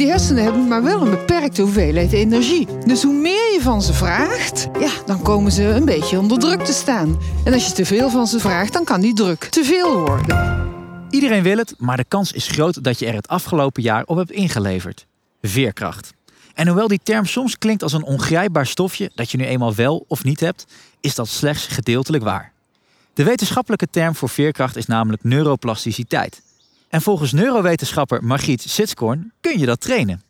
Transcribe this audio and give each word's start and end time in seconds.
Die 0.00 0.08
hersenen 0.08 0.42
hebben 0.42 0.68
maar 0.68 0.82
wel 0.82 1.02
een 1.02 1.10
beperkte 1.10 1.62
hoeveelheid 1.62 2.12
energie. 2.12 2.66
Dus 2.86 3.02
hoe 3.02 3.14
meer 3.14 3.52
je 3.52 3.58
van 3.60 3.82
ze 3.82 3.92
vraagt, 3.92 4.68
ja, 4.78 4.90
dan 5.06 5.22
komen 5.22 5.52
ze 5.52 5.62
een 5.62 5.84
beetje 5.84 6.18
onder 6.18 6.38
druk 6.38 6.64
te 6.64 6.72
staan. 6.72 7.18
En 7.44 7.52
als 7.52 7.66
je 7.66 7.72
te 7.72 7.84
veel 7.84 8.10
van 8.10 8.26
ze 8.26 8.40
vraagt, 8.40 8.72
dan 8.72 8.84
kan 8.84 9.00
die 9.00 9.14
druk 9.14 9.44
te 9.44 9.64
veel 9.64 9.98
worden. 9.98 10.68
Iedereen 11.10 11.42
wil 11.42 11.56
het, 11.56 11.74
maar 11.78 11.96
de 11.96 12.04
kans 12.08 12.32
is 12.32 12.46
groot 12.46 12.84
dat 12.84 12.98
je 12.98 13.06
er 13.06 13.14
het 13.14 13.28
afgelopen 13.28 13.82
jaar 13.82 14.04
op 14.04 14.16
hebt 14.16 14.30
ingeleverd. 14.30 15.06
Veerkracht. 15.42 16.12
En 16.54 16.66
hoewel 16.66 16.88
die 16.88 17.00
term 17.02 17.26
soms 17.26 17.58
klinkt 17.58 17.82
als 17.82 17.92
een 17.92 18.04
ongrijpbaar 18.04 18.66
stofje 18.66 19.10
dat 19.14 19.30
je 19.30 19.36
nu 19.36 19.44
eenmaal 19.44 19.74
wel 19.74 20.04
of 20.08 20.24
niet 20.24 20.40
hebt, 20.40 20.66
is 21.00 21.14
dat 21.14 21.28
slechts 21.28 21.66
gedeeltelijk 21.66 22.24
waar. 22.24 22.52
De 23.14 23.24
wetenschappelijke 23.24 23.88
term 23.90 24.14
voor 24.14 24.28
veerkracht 24.28 24.76
is 24.76 24.86
namelijk 24.86 25.24
neuroplasticiteit. 25.24 26.42
En 26.90 27.02
volgens 27.02 27.32
neurowetenschapper 27.32 28.24
Margriet 28.24 28.62
Sitskoorn 28.62 29.32
kun 29.40 29.58
je 29.58 29.66
dat 29.66 29.80
trainen. 29.80 30.22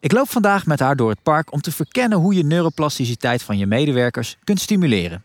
Ik 0.00 0.12
loop 0.12 0.30
vandaag 0.30 0.66
met 0.66 0.80
haar 0.80 0.96
door 0.96 1.10
het 1.10 1.22
park 1.22 1.52
om 1.52 1.60
te 1.60 1.72
verkennen 1.72 2.18
hoe 2.18 2.34
je 2.34 2.44
neuroplasticiteit 2.44 3.42
van 3.42 3.58
je 3.58 3.66
medewerkers 3.66 4.36
kunt 4.44 4.60
stimuleren. 4.60 5.22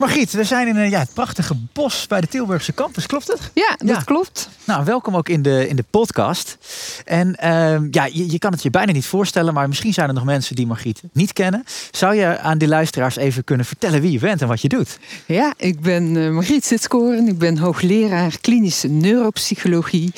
Margriet, 0.00 0.32
we 0.32 0.44
zijn 0.44 0.68
in 0.68 0.76
een, 0.76 0.90
ja, 0.90 0.98
het 0.98 1.14
prachtige 1.14 1.54
bos 1.72 2.06
bij 2.06 2.20
de 2.20 2.26
Tilburgse 2.26 2.74
campus, 2.74 3.06
klopt 3.06 3.26
het? 3.26 3.50
Ja, 3.54 3.74
dat 3.78 3.88
Ja. 3.88 4.02
klopt. 4.04 4.48
Nou, 4.64 4.84
welkom 4.84 5.16
ook 5.16 5.28
in 5.28 5.42
de, 5.42 5.68
in 5.68 5.76
de 5.76 5.84
podcast. 5.90 6.58
En 7.04 7.36
ehm, 7.36 7.86
ja, 7.90 8.04
je, 8.04 8.30
je 8.30 8.38
kan 8.38 8.52
het 8.52 8.62
je 8.62 8.70
bijna 8.70 8.92
niet 8.92 9.06
voorstellen, 9.06 9.54
maar 9.54 9.68
misschien 9.68 9.92
zijn 9.92 10.08
er 10.08 10.14
nog 10.14 10.24
mensen 10.24 10.56
die 10.56 10.66
Margriet 10.66 11.02
niet 11.12 11.32
kennen. 11.32 11.64
Zou 11.90 12.14
je 12.14 12.38
aan 12.38 12.58
die 12.58 12.68
luisteraars 12.68 13.16
even 13.16 13.44
kunnen 13.44 13.66
vertellen 13.66 14.00
wie 14.00 14.10
je 14.12 14.18
bent 14.18 14.42
en 14.42 14.48
wat 14.48 14.60
je 14.60 14.68
doet? 14.68 14.98
Ja, 15.26 15.54
ik 15.56 15.80
ben 15.80 16.16
eh, 16.16 16.30
Margriet 16.30 16.64
Sitskoren. 16.64 17.28
Ik 17.28 17.38
ben 17.38 17.58
hoogleraar 17.58 18.38
klinische 18.40 18.88
neuropsychologie. 18.88 20.12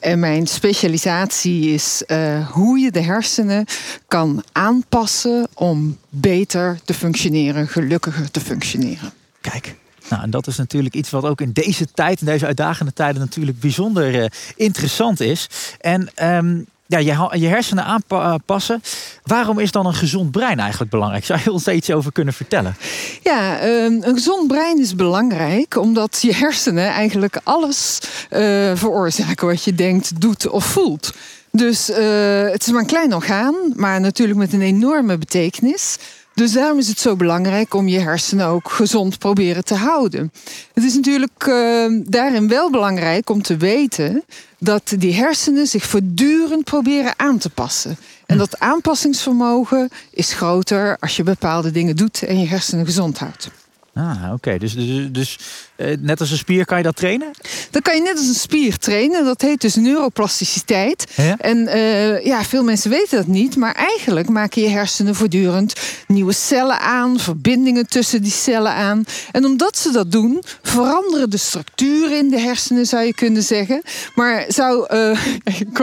En 0.00 0.18
mijn 0.18 0.46
specialisatie 0.46 1.70
is 1.72 2.02
eh, 2.06 2.48
hoe 2.50 2.78
je 2.78 2.90
de 2.90 3.02
hersenen 3.02 3.66
kan 4.08 4.42
aanpassen 4.52 5.48
om 5.54 5.98
beter 6.08 6.78
te 6.84 6.94
functioneren, 6.94 7.68
gelukkiger 7.68 8.30
te 8.30 8.40
functioneren. 8.40 9.12
Kijk. 9.50 9.74
Nou, 10.08 10.22
en 10.22 10.30
dat 10.30 10.46
is 10.46 10.56
natuurlijk 10.56 10.94
iets 10.94 11.10
wat 11.10 11.24
ook 11.24 11.40
in 11.40 11.52
deze 11.52 11.86
tijd, 11.94 12.20
in 12.20 12.26
deze 12.26 12.46
uitdagende 12.46 12.92
tijden, 12.92 13.20
natuurlijk 13.20 13.60
bijzonder 13.60 14.22
eh, 14.22 14.30
interessant 14.56 15.20
is. 15.20 15.48
En 15.80 16.08
ehm, 16.14 16.60
ja, 16.86 16.98
je, 16.98 17.40
je 17.40 17.46
hersenen 17.46 17.84
aanpassen. 18.08 18.82
Waarom 19.24 19.58
is 19.58 19.70
dan 19.70 19.86
een 19.86 19.94
gezond 19.94 20.30
brein 20.30 20.58
eigenlijk 20.58 20.90
belangrijk? 20.90 21.24
Zou 21.24 21.40
je 21.44 21.52
ons 21.52 21.64
daar 21.64 21.74
iets 21.74 21.90
over 21.90 22.12
kunnen 22.12 22.34
vertellen? 22.34 22.76
Ja, 23.22 23.58
ehm, 23.58 23.92
een 24.00 24.14
gezond 24.14 24.48
brein 24.48 24.80
is 24.80 24.94
belangrijk 24.94 25.76
omdat 25.76 26.18
je 26.22 26.34
hersenen 26.34 26.88
eigenlijk 26.88 27.40
alles 27.42 27.98
eh, 28.30 28.40
veroorzaken 28.74 29.46
wat 29.46 29.64
je 29.64 29.74
denkt, 29.74 30.20
doet 30.20 30.48
of 30.48 30.64
voelt. 30.64 31.12
Dus 31.50 31.90
eh, 31.90 32.50
het 32.50 32.66
is 32.66 32.72
maar 32.72 32.80
een 32.80 32.86
klein 32.86 33.14
orgaan, 33.14 33.54
maar 33.74 34.00
natuurlijk 34.00 34.38
met 34.38 34.52
een 34.52 34.62
enorme 34.62 35.18
betekenis. 35.18 35.96
Dus 36.34 36.52
daarom 36.52 36.78
is 36.78 36.88
het 36.88 36.98
zo 36.98 37.16
belangrijk 37.16 37.74
om 37.74 37.88
je 37.88 37.98
hersenen 37.98 38.46
ook 38.46 38.70
gezond 38.70 39.18
proberen 39.18 39.64
te 39.64 39.74
houden. 39.74 40.32
Het 40.72 40.84
is 40.84 40.94
natuurlijk 40.94 41.46
eh, 41.46 41.86
daarin 42.04 42.48
wel 42.48 42.70
belangrijk 42.70 43.30
om 43.30 43.42
te 43.42 43.56
weten 43.56 44.24
dat 44.58 44.94
die 44.98 45.14
hersenen 45.14 45.66
zich 45.66 45.84
voortdurend 45.84 46.64
proberen 46.64 47.12
aan 47.16 47.38
te 47.38 47.50
passen. 47.50 47.96
En 48.26 48.38
dat 48.38 48.58
aanpassingsvermogen 48.58 49.88
is 50.10 50.32
groter 50.32 50.96
als 51.00 51.16
je 51.16 51.22
bepaalde 51.22 51.70
dingen 51.70 51.96
doet 51.96 52.22
en 52.22 52.40
je 52.40 52.46
hersenen 52.46 52.84
gezond 52.84 53.18
houdt. 53.18 53.50
Ah, 53.94 54.32
oké. 54.32 54.58
Dus, 54.58 54.74
dus, 54.74 55.08
dus 55.10 55.38
eh, 55.76 55.96
net 56.00 56.20
als 56.20 56.30
een 56.30 56.36
spier 56.36 56.64
kan 56.64 56.78
je 56.78 56.84
dat 56.84 56.96
trainen? 56.96 57.30
Dan 57.70 57.82
kan 57.82 57.94
je 57.94 58.02
net 58.02 58.16
als 58.16 58.26
een 58.26 58.34
spier 58.34 58.78
trainen. 58.78 59.24
Dat 59.24 59.40
heet 59.40 59.60
dus 59.60 59.74
neuroplasticiteit. 59.74 61.06
Ja. 61.14 61.36
En 61.38 61.66
eh, 61.66 62.24
ja, 62.24 62.44
veel 62.44 62.64
mensen 62.64 62.90
weten 62.90 63.16
dat 63.18 63.26
niet. 63.26 63.56
Maar 63.56 63.74
eigenlijk 63.74 64.28
maken 64.28 64.62
je 64.62 64.68
hersenen 64.68 65.14
voortdurend 65.14 65.74
nieuwe 66.06 66.32
cellen 66.32 66.80
aan. 66.80 67.18
Verbindingen 67.18 67.86
tussen 67.86 68.22
die 68.22 68.32
cellen 68.32 68.72
aan. 68.72 69.04
En 69.32 69.44
omdat 69.44 69.78
ze 69.78 69.90
dat 69.90 70.12
doen, 70.12 70.42
veranderen 70.62 71.30
de 71.30 71.36
structuren 71.36 72.18
in 72.18 72.30
de 72.30 72.40
hersenen, 72.40 72.86
zou 72.86 73.04
je 73.04 73.14
kunnen 73.14 73.42
zeggen. 73.42 73.82
Maar 74.14 74.44
zou... 74.48 74.86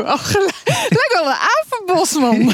afgeleid. 0.03 0.53
Lijkt 0.97 1.13
wel 1.13 1.25
een 1.25 1.37
apenbosman. 1.61 2.53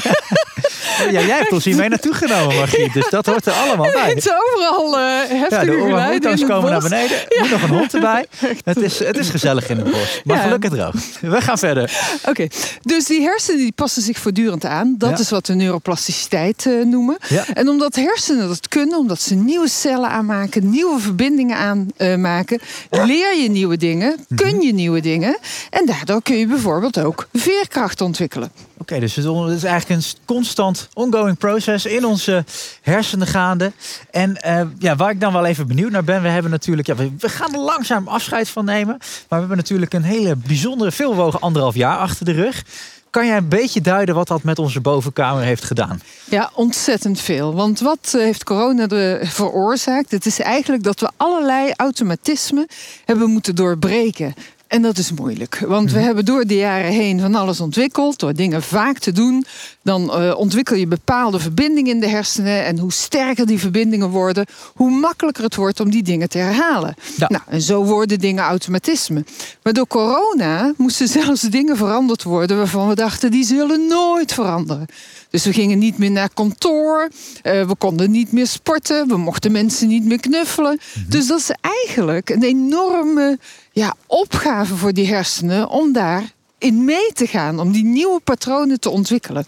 Ja, 0.98 1.20
jij 1.20 1.36
hebt 1.36 1.52
ons 1.52 1.64
hier 1.64 1.76
mee 1.76 1.88
naartoe 1.88 2.14
genomen, 2.14 2.56
Margriet. 2.56 2.92
Dus 2.92 3.10
dat 3.10 3.26
hoort 3.26 3.46
er 3.46 3.52
allemaal 3.52 3.92
bij. 3.92 4.08
Het 4.08 4.16
is 4.16 4.30
overal 4.30 4.98
eh 4.98 5.47
heftige 5.48 5.76
Ja, 5.76 5.82
de 5.82 5.88
geluiden 5.88 6.46
komen 6.48 6.70
naar 6.70 6.80
beneden. 6.80 7.16
Nu 7.42 7.48
nog 7.50 7.62
een 7.62 7.68
hond 7.68 7.94
erbij. 7.94 8.26
Het 8.64 8.76
is, 8.76 8.98
het 8.98 9.16
is 9.18 9.28
gezellig 9.30 9.68
in 9.68 9.76
het 9.76 9.90
bos. 9.90 10.20
Maar 10.24 10.36
Ja. 10.36 10.42
gelukkig 10.42 10.70
droog. 10.70 10.94
We 11.20 11.40
gaan 11.40 11.58
verder. 11.58 11.92
Oké, 12.26 12.46
dus 12.82 13.04
die 13.06 13.20
hersenen 13.22 13.58
die 13.60 13.72
passen 13.72 14.02
zich 14.02 14.18
voortdurend 14.18 14.64
aan. 14.64 14.94
Dat 14.98 15.10
Ja. 15.10 15.18
is 15.18 15.30
wat 15.30 15.46
we 15.46 15.54
neuroplasticiteit 15.54 16.66
eh, 16.66 16.84
noemen. 16.84 17.16
Ja. 17.28 17.44
En 17.54 17.68
omdat 17.68 17.94
hersenen 17.96 18.48
dat 18.48 18.68
kunnen, 18.68 18.98
omdat 18.98 19.20
ze 19.20 19.34
nieuwe 19.34 19.68
cellen 19.68 20.08
aanmaken, 20.08 20.70
nieuwe 20.70 20.98
verbindingen 21.00 21.56
aanmaken, 21.98 22.60
leer 22.90 23.36
je 23.42 23.48
nieuwe 23.50 23.76
dingen, 23.76 24.16
Mhm. 24.28 24.34
kun 24.42 24.60
je 24.60 24.72
nieuwe 24.72 25.00
dingen. 25.00 25.38
En 25.70 25.86
daardoor 25.86 26.22
kun 26.22 26.36
je 26.36 26.46
bijvoorbeeld 26.46 26.98
ook 27.00 27.28
veerkracht 27.32 28.00
ontwikkelen. 28.00 28.50
Oké, 28.80 29.00
dus 29.00 29.14
het 29.14 29.24
is 29.24 29.64
eigenlijk 29.64 29.88
een 29.88 30.10
constant 30.24 30.88
ongoing 30.94 31.38
process 31.38 31.86
in 31.86 32.04
onze 32.04 32.44
hersenen 32.82 33.26
gaande. 33.26 33.72
En 34.10 34.36
eh, 34.36 34.60
ja, 34.78 34.96
waar 34.96 35.10
ik 35.10 35.20
dan 35.20 35.32
wel 35.32 35.44
even 35.44 35.66
benieuwd 35.66 35.90
naar 35.90 36.04
ben, 36.04 36.22
we 36.22 36.28
hebben 36.28 36.50
natuurlijk, 36.50 36.86
ja, 36.86 36.94
we, 36.96 37.28
gaan 37.28 37.54
er 37.54 37.60
langzaam 37.60 38.08
afscheid 38.08 38.48
van 38.48 38.64
nemen. 38.64 38.96
Maar 38.98 39.26
we 39.28 39.36
hebben 39.36 39.56
natuurlijk 39.56 39.92
een 39.92 40.02
hele 40.02 40.36
bijzondere, 40.36 40.92
veelwogen 40.92 41.40
anderhalf 41.40 41.74
jaar 41.74 41.98
achter 41.98 42.24
de 42.24 42.32
rug. 42.32 42.62
Kan 43.10 43.26
jij 43.26 43.36
een 43.36 43.48
beetje 43.48 43.80
duiden 43.80 44.14
wat 44.14 44.28
dat 44.28 44.42
met 44.42 44.58
onze 44.58 44.80
bovenkamer 44.80 45.42
heeft 45.42 45.64
gedaan? 45.64 46.00
Ja, 46.24 46.50
ontzettend 46.54 47.20
veel. 47.20 47.54
Want 47.54 47.80
wat 47.80 48.12
eh, 48.14 48.20
heeft 48.20 48.44
corona 48.44 48.86
veroorzaakt? 49.26 50.10
Het 50.10 50.26
is 50.26 50.40
eigenlijk 50.40 50.82
dat 50.82 51.00
we 51.00 51.10
allerlei 51.16 51.72
automatismen 51.76 52.66
hebben 53.04 53.30
moeten 53.30 53.54
doorbreken. 53.54 54.34
En 54.68 54.82
dat 54.82 54.98
is 54.98 55.12
moeilijk. 55.12 55.62
Want 55.66 55.92
we 55.92 55.98
hebben 55.98 56.24
door 56.24 56.44
de 56.44 56.56
jaren 56.56 56.92
heen 56.92 57.20
van 57.20 57.34
alles 57.34 57.60
ontwikkeld. 57.60 58.18
Door 58.18 58.34
dingen 58.34 58.62
vaak 58.62 58.98
te 58.98 59.12
doen. 59.12 59.44
Dan 59.82 60.12
eh, 60.12 60.34
ontwikkel 60.36 60.76
je 60.76 60.86
bepaalde 60.86 61.38
verbindingen 61.38 61.94
in 61.94 62.00
de 62.00 62.08
hersenen. 62.08 62.64
En 62.64 62.78
hoe 62.78 62.92
sterker 62.92 63.46
die 63.46 63.58
verbindingen 63.58 64.08
worden, 64.08 64.46
hoe 64.74 64.90
makkelijker 64.90 65.44
het 65.44 65.54
wordt 65.54 65.80
om 65.80 65.90
die 65.90 66.02
dingen 66.02 66.28
te 66.28 66.38
herhalen. 66.38 66.94
Ja. 67.16 67.26
Nou, 67.28 67.42
en 67.46 67.62
zo 67.62 67.84
worden 67.84 68.18
dingen 68.18 68.44
automatismen. 68.44 69.26
Maar 69.62 69.72
door 69.72 69.86
corona 69.86 70.72
moesten 70.76 71.08
zelfs 71.18 71.40
dingen 71.40 71.76
veranderd 71.76 72.22
worden 72.22 72.56
waarvan 72.56 72.88
we 72.88 72.94
dachten 72.94 73.30
die 73.30 73.44
zullen 73.44 73.86
nooit 73.86 74.32
veranderen. 74.32 74.86
Dus 75.30 75.44
we 75.44 75.52
gingen 75.52 75.78
niet 75.78 75.98
meer 75.98 76.10
naar 76.10 76.30
kantoor, 76.34 77.08
eh, 77.42 77.66
we 77.66 77.74
konden 77.78 78.10
niet 78.10 78.32
meer 78.32 78.46
sporten, 78.46 79.08
we 79.08 79.16
mochten 79.16 79.52
mensen 79.52 79.88
niet 79.88 80.04
meer 80.04 80.20
knuffelen. 80.20 80.80
Dus 81.08 81.26
dat 81.26 81.38
is 81.38 81.50
eigenlijk 81.60 82.30
een 82.30 82.42
enorme 82.42 83.38
ja, 83.78 83.94
opgave 84.06 84.76
voor 84.76 84.92
die 84.92 85.06
hersenen 85.06 85.68
om 85.68 85.92
daarin 85.92 86.84
mee 86.84 87.12
te 87.12 87.26
gaan, 87.26 87.60
om 87.60 87.72
die 87.72 87.84
nieuwe 87.84 88.20
patronen 88.20 88.80
te 88.80 88.90
ontwikkelen. 88.90 89.44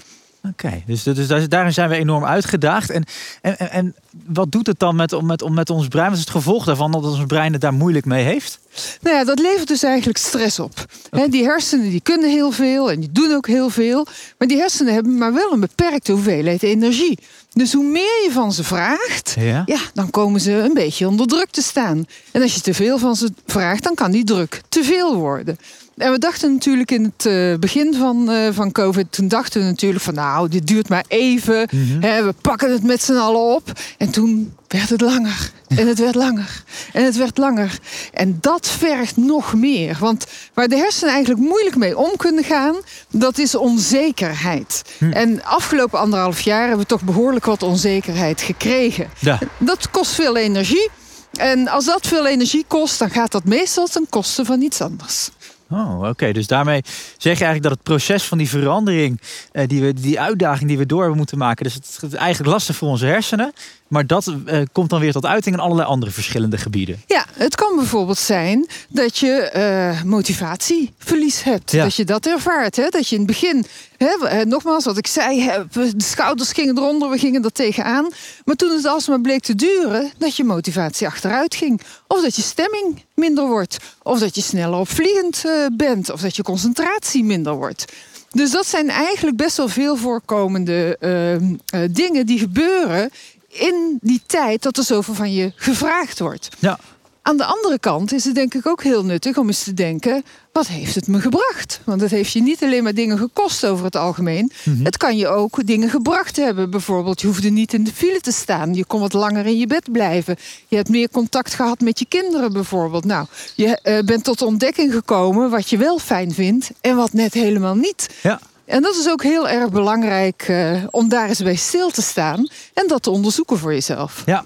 Oké, 0.48 0.82
dus, 0.86 1.02
dus 1.02 1.26
daar- 1.26 1.48
daarin 1.48 1.72
zijn 1.72 1.88
we 1.88 1.96
enorm 1.96 2.24
uitgedaagd. 2.24 2.90
En, 2.90 3.04
en, 3.42 3.58
en- 3.70 3.94
wat 4.26 4.52
doet 4.52 4.66
het 4.66 4.78
dan 4.78 4.96
met, 4.96 5.22
met, 5.22 5.48
met 5.50 5.70
ons 5.70 5.88
brein? 5.88 6.04
Wat 6.08 6.14
is 6.14 6.20
het 6.20 6.30
gevolg 6.30 6.64
daarvan 6.64 6.92
dat 6.92 7.04
ons 7.04 7.24
brein 7.26 7.52
het 7.52 7.60
daar 7.60 7.72
moeilijk 7.74 8.04
mee 8.04 8.24
heeft? 8.24 8.58
Nou 9.00 9.16
ja, 9.16 9.24
dat 9.24 9.38
levert 9.38 9.68
dus 9.68 9.82
eigenlijk 9.82 10.18
stress 10.18 10.58
op. 10.58 10.84
Die 11.28 11.44
hersenen 11.44 11.90
die 11.90 12.00
kunnen 12.00 12.30
heel 12.30 12.50
veel 12.50 12.90
en 12.90 13.00
die 13.00 13.12
doen 13.12 13.34
ook 13.34 13.46
heel 13.46 13.70
veel. 13.70 14.06
Maar 14.38 14.48
die 14.48 14.56
hersenen 14.58 14.94
hebben 14.94 15.18
maar 15.18 15.32
wel 15.34 15.52
een 15.52 15.60
beperkte 15.60 16.12
hoeveelheid 16.12 16.62
energie. 16.62 17.18
Dus 17.52 17.72
hoe 17.72 17.84
meer 17.84 18.22
je 18.24 18.28
van 18.32 18.52
ze 18.52 18.64
vraagt, 18.64 19.34
Ja. 19.38 19.62
ja, 19.66 19.80
dan 19.94 20.10
komen 20.10 20.40
ze 20.40 20.52
een 20.52 20.74
beetje 20.74 21.08
onder 21.08 21.26
druk 21.26 21.50
te 21.50 21.62
staan. 21.62 22.04
En 22.32 22.42
als 22.42 22.54
je 22.54 22.60
te 22.60 22.74
veel 22.74 22.98
van 22.98 23.16
ze 23.16 23.32
vraagt, 23.46 23.82
dan 23.82 23.94
kan 23.94 24.10
die 24.10 24.24
druk 24.24 24.60
te 24.68 24.84
veel 24.84 25.14
worden. 25.16 25.56
En 26.00 26.12
we 26.12 26.18
dachten 26.18 26.52
natuurlijk 26.52 26.90
in 26.90 27.04
het 27.04 27.26
eh, 27.26 27.54
begin 27.58 27.94
van, 27.94 28.30
eh, 28.30 28.48
van 28.52 28.72
COVID, 28.72 29.12
toen 29.12 29.28
dachten 29.28 29.60
we 29.60 29.66
natuurlijk 29.66 30.04
van 30.04 30.14
nou, 30.14 30.48
dit 30.48 30.66
duurt 30.66 30.88
maar 30.88 31.04
even. 31.08 31.68
Mhm. 31.70 32.02
Hè, 32.02 32.24
we 32.24 32.34
pakken 32.40 32.72
het 32.72 32.82
met 32.82 33.02
z'n 33.02 33.12
allen 33.12 33.54
op. 33.54 33.72
En 33.98 34.10
toen 34.10 34.54
werd 34.68 34.88
het 34.88 35.00
langer. 35.00 35.50
En 35.76 35.86
het 35.86 35.98
werd 35.98 36.14
langer. 36.14 36.62
En 36.92 37.04
het 37.04 37.16
werd 37.16 37.38
langer. 37.38 37.78
En 38.12 38.38
dat 38.40 38.68
vergt 38.68 39.16
nog 39.16 39.54
meer. 39.54 39.96
Want 40.00 40.26
waar 40.54 40.68
de 40.68 40.76
hersenen 40.76 41.12
eigenlijk 41.12 41.44
moeilijk 41.44 41.76
mee 41.76 41.98
om 41.98 42.16
kunnen 42.16 42.44
gaan, 42.44 42.76
dat 43.10 43.38
is 43.38 43.54
onzekerheid. 43.54 44.82
En 45.10 45.44
afgelopen 45.44 45.98
anderhalf 45.98 46.40
jaar 46.40 46.60
hebben 46.60 46.78
we 46.78 46.86
toch 46.86 47.02
behoorlijk 47.02 47.44
wat 47.44 47.62
onzekerheid 47.62 48.40
gekregen. 48.40 49.10
Ja. 49.18 49.38
Dat 49.58 49.90
kost 49.90 50.10
veel 50.10 50.36
energie. 50.36 50.90
En 51.32 51.68
als 51.68 51.84
dat 51.84 52.06
veel 52.06 52.26
energie 52.26 52.64
kost, 52.68 52.98
dan 52.98 53.10
gaat 53.10 53.32
dat 53.32 53.44
meestal 53.44 53.86
ten 53.86 54.06
koste 54.08 54.44
van 54.44 54.60
iets 54.62 54.80
anders. 54.80 55.30
Oh, 55.70 56.08
oké. 56.08 56.32
Dus 56.32 56.46
daarmee 56.46 56.82
zeg 57.18 57.38
je 57.38 57.44
eigenlijk 57.44 57.62
dat 57.62 57.72
het 57.72 57.82
proces 57.82 58.24
van 58.24 58.38
die 58.38 58.48
verandering, 58.48 59.20
eh, 59.52 59.68
die, 59.68 59.82
we, 59.82 59.92
die 59.92 60.20
uitdaging 60.20 60.68
die 60.68 60.78
we 60.78 60.86
door 60.86 61.16
moeten 61.16 61.38
maken, 61.38 61.64
dus 61.64 61.74
het 61.74 62.02
is 62.02 62.12
eigenlijk 62.12 62.52
lastig 62.52 62.76
voor 62.76 62.88
onze 62.88 63.06
hersenen. 63.06 63.52
Maar 63.90 64.06
dat 64.06 64.34
eh, 64.46 64.62
komt 64.72 64.90
dan 64.90 65.00
weer 65.00 65.12
tot 65.12 65.26
uiting 65.26 65.54
in 65.54 65.60
allerlei 65.60 65.88
andere 65.88 66.10
verschillende 66.10 66.58
gebieden. 66.58 67.02
Ja, 67.06 67.26
het 67.32 67.54
kan 67.54 67.76
bijvoorbeeld 67.76 68.18
zijn 68.18 68.66
dat 68.88 69.18
je 69.18 69.30
eh, 69.30 70.02
motivatieverlies 70.02 71.42
hebt. 71.42 71.70
Ja. 71.70 71.82
Dat 71.82 71.94
je 71.94 72.04
dat 72.04 72.26
ervaart. 72.26 72.76
Hè? 72.76 72.88
Dat 72.88 73.08
je 73.08 73.14
in 73.14 73.20
het 73.20 73.30
begin, 73.30 73.64
hè, 73.96 74.26
eh, 74.26 74.46
nogmaals 74.46 74.84
wat 74.84 74.96
ik 74.96 75.06
zei, 75.06 75.40
hè, 75.40 75.62
de 75.72 75.92
schouders 75.96 76.52
gingen 76.52 76.78
eronder, 76.78 77.10
we 77.10 77.18
gingen 77.18 77.44
er 77.44 77.52
tegenaan. 77.52 78.08
Maar 78.44 78.56
toen 78.56 78.70
het 78.70 78.86
alsmaar 78.86 79.20
bleek 79.20 79.42
te 79.42 79.54
duren, 79.54 80.10
dat 80.18 80.36
je 80.36 80.44
motivatie 80.44 81.06
achteruit 81.06 81.54
ging. 81.54 81.80
Of 82.06 82.22
dat 82.22 82.36
je 82.36 82.42
stemming 82.42 83.04
minder 83.14 83.46
wordt. 83.46 83.78
Of 84.02 84.18
dat 84.18 84.34
je 84.34 84.42
sneller 84.42 84.78
opvliegend 84.78 85.44
bent. 85.76 86.10
Of 86.10 86.20
dat 86.20 86.36
je 86.36 86.42
concentratie 86.42 87.24
minder 87.24 87.54
wordt. 87.54 87.84
Dus 88.32 88.50
dat 88.50 88.66
zijn 88.66 88.90
eigenlijk 88.90 89.36
best 89.36 89.56
wel 89.56 89.68
veel 89.68 89.96
voorkomende 89.96 90.96
ehm, 91.00 91.54
eh, 91.66 91.80
dingen 91.90 92.26
die 92.26 92.38
gebeuren 92.38 93.10
in 93.50 93.98
die 94.00 94.22
tijd 94.26 94.62
dat 94.62 94.76
er 94.76 94.84
zoveel 94.84 95.14
van 95.14 95.32
je 95.32 95.52
gevraagd 95.56 96.18
wordt. 96.18 96.48
Ja. 96.58 96.78
Aan 97.22 97.36
de 97.36 97.44
andere 97.44 97.78
kant 97.78 98.12
is 98.12 98.24
het 98.24 98.34
denk 98.34 98.54
ik 98.54 98.66
ook 98.66 98.82
heel 98.82 99.04
nuttig 99.04 99.36
om 99.36 99.46
eens 99.46 99.62
te 99.62 99.74
denken: 99.74 100.24
wat 100.52 100.66
heeft 100.66 100.94
het 100.94 101.06
me 101.06 101.20
gebracht? 101.20 101.80
Want 101.84 102.00
het 102.00 102.10
heeft 102.10 102.32
je 102.32 102.42
niet 102.42 102.62
alleen 102.62 102.82
maar 102.82 102.94
dingen 102.94 103.18
gekost 103.18 103.66
over 103.66 103.84
het 103.84 103.96
algemeen. 103.96 104.52
Het 104.82 104.96
kan 104.96 105.16
je 105.16 105.28
ook 105.28 105.66
dingen 105.66 105.90
gebracht 105.90 106.36
hebben. 106.36 106.70
Bijvoorbeeld, 106.70 107.20
je 107.20 107.26
hoefde 107.26 107.48
niet 107.48 107.72
in 107.72 107.84
de 107.84 107.92
file 107.92 108.20
te 108.20 108.32
staan. 108.32 108.74
Je 108.74 108.84
kon 108.84 109.00
wat 109.00 109.12
langer 109.12 109.46
in 109.46 109.58
je 109.58 109.66
bed 109.66 109.92
blijven. 109.92 110.36
Je 110.68 110.76
hebt 110.76 110.88
meer 110.88 111.10
contact 111.10 111.54
gehad 111.54 111.80
met 111.80 111.98
je 111.98 112.06
kinderen 112.08 112.52
bijvoorbeeld. 112.52 113.04
Nou, 113.04 113.26
je 113.54 113.80
eh, 113.80 114.04
bent 114.04 114.24
tot 114.24 114.38
de 114.38 114.44
ontdekking 114.44 114.92
gekomen 114.92 115.50
wat 115.50 115.70
je 115.70 115.76
wel 115.76 115.98
fijn 115.98 116.32
vindt 116.32 116.70
en 116.80 116.96
wat 116.96 117.12
net 117.12 117.34
helemaal 117.34 117.74
niet. 117.74 118.08
Ja. 118.22 118.40
En 118.70 118.82
dat 118.82 118.96
is 118.96 119.08
ook 119.08 119.22
heel 119.22 119.48
erg 119.48 119.70
belangrijk 119.70 120.44
eh, 120.48 120.84
om 120.90 121.08
daar 121.08 121.28
eens 121.28 121.42
bij 121.42 121.54
stil 121.54 121.90
te 121.90 122.02
staan 122.02 122.48
en 122.74 122.86
dat 122.86 123.02
te 123.02 123.10
onderzoeken 123.10 123.58
voor 123.58 123.72
jezelf. 123.72 124.22
Ja, 124.26 124.44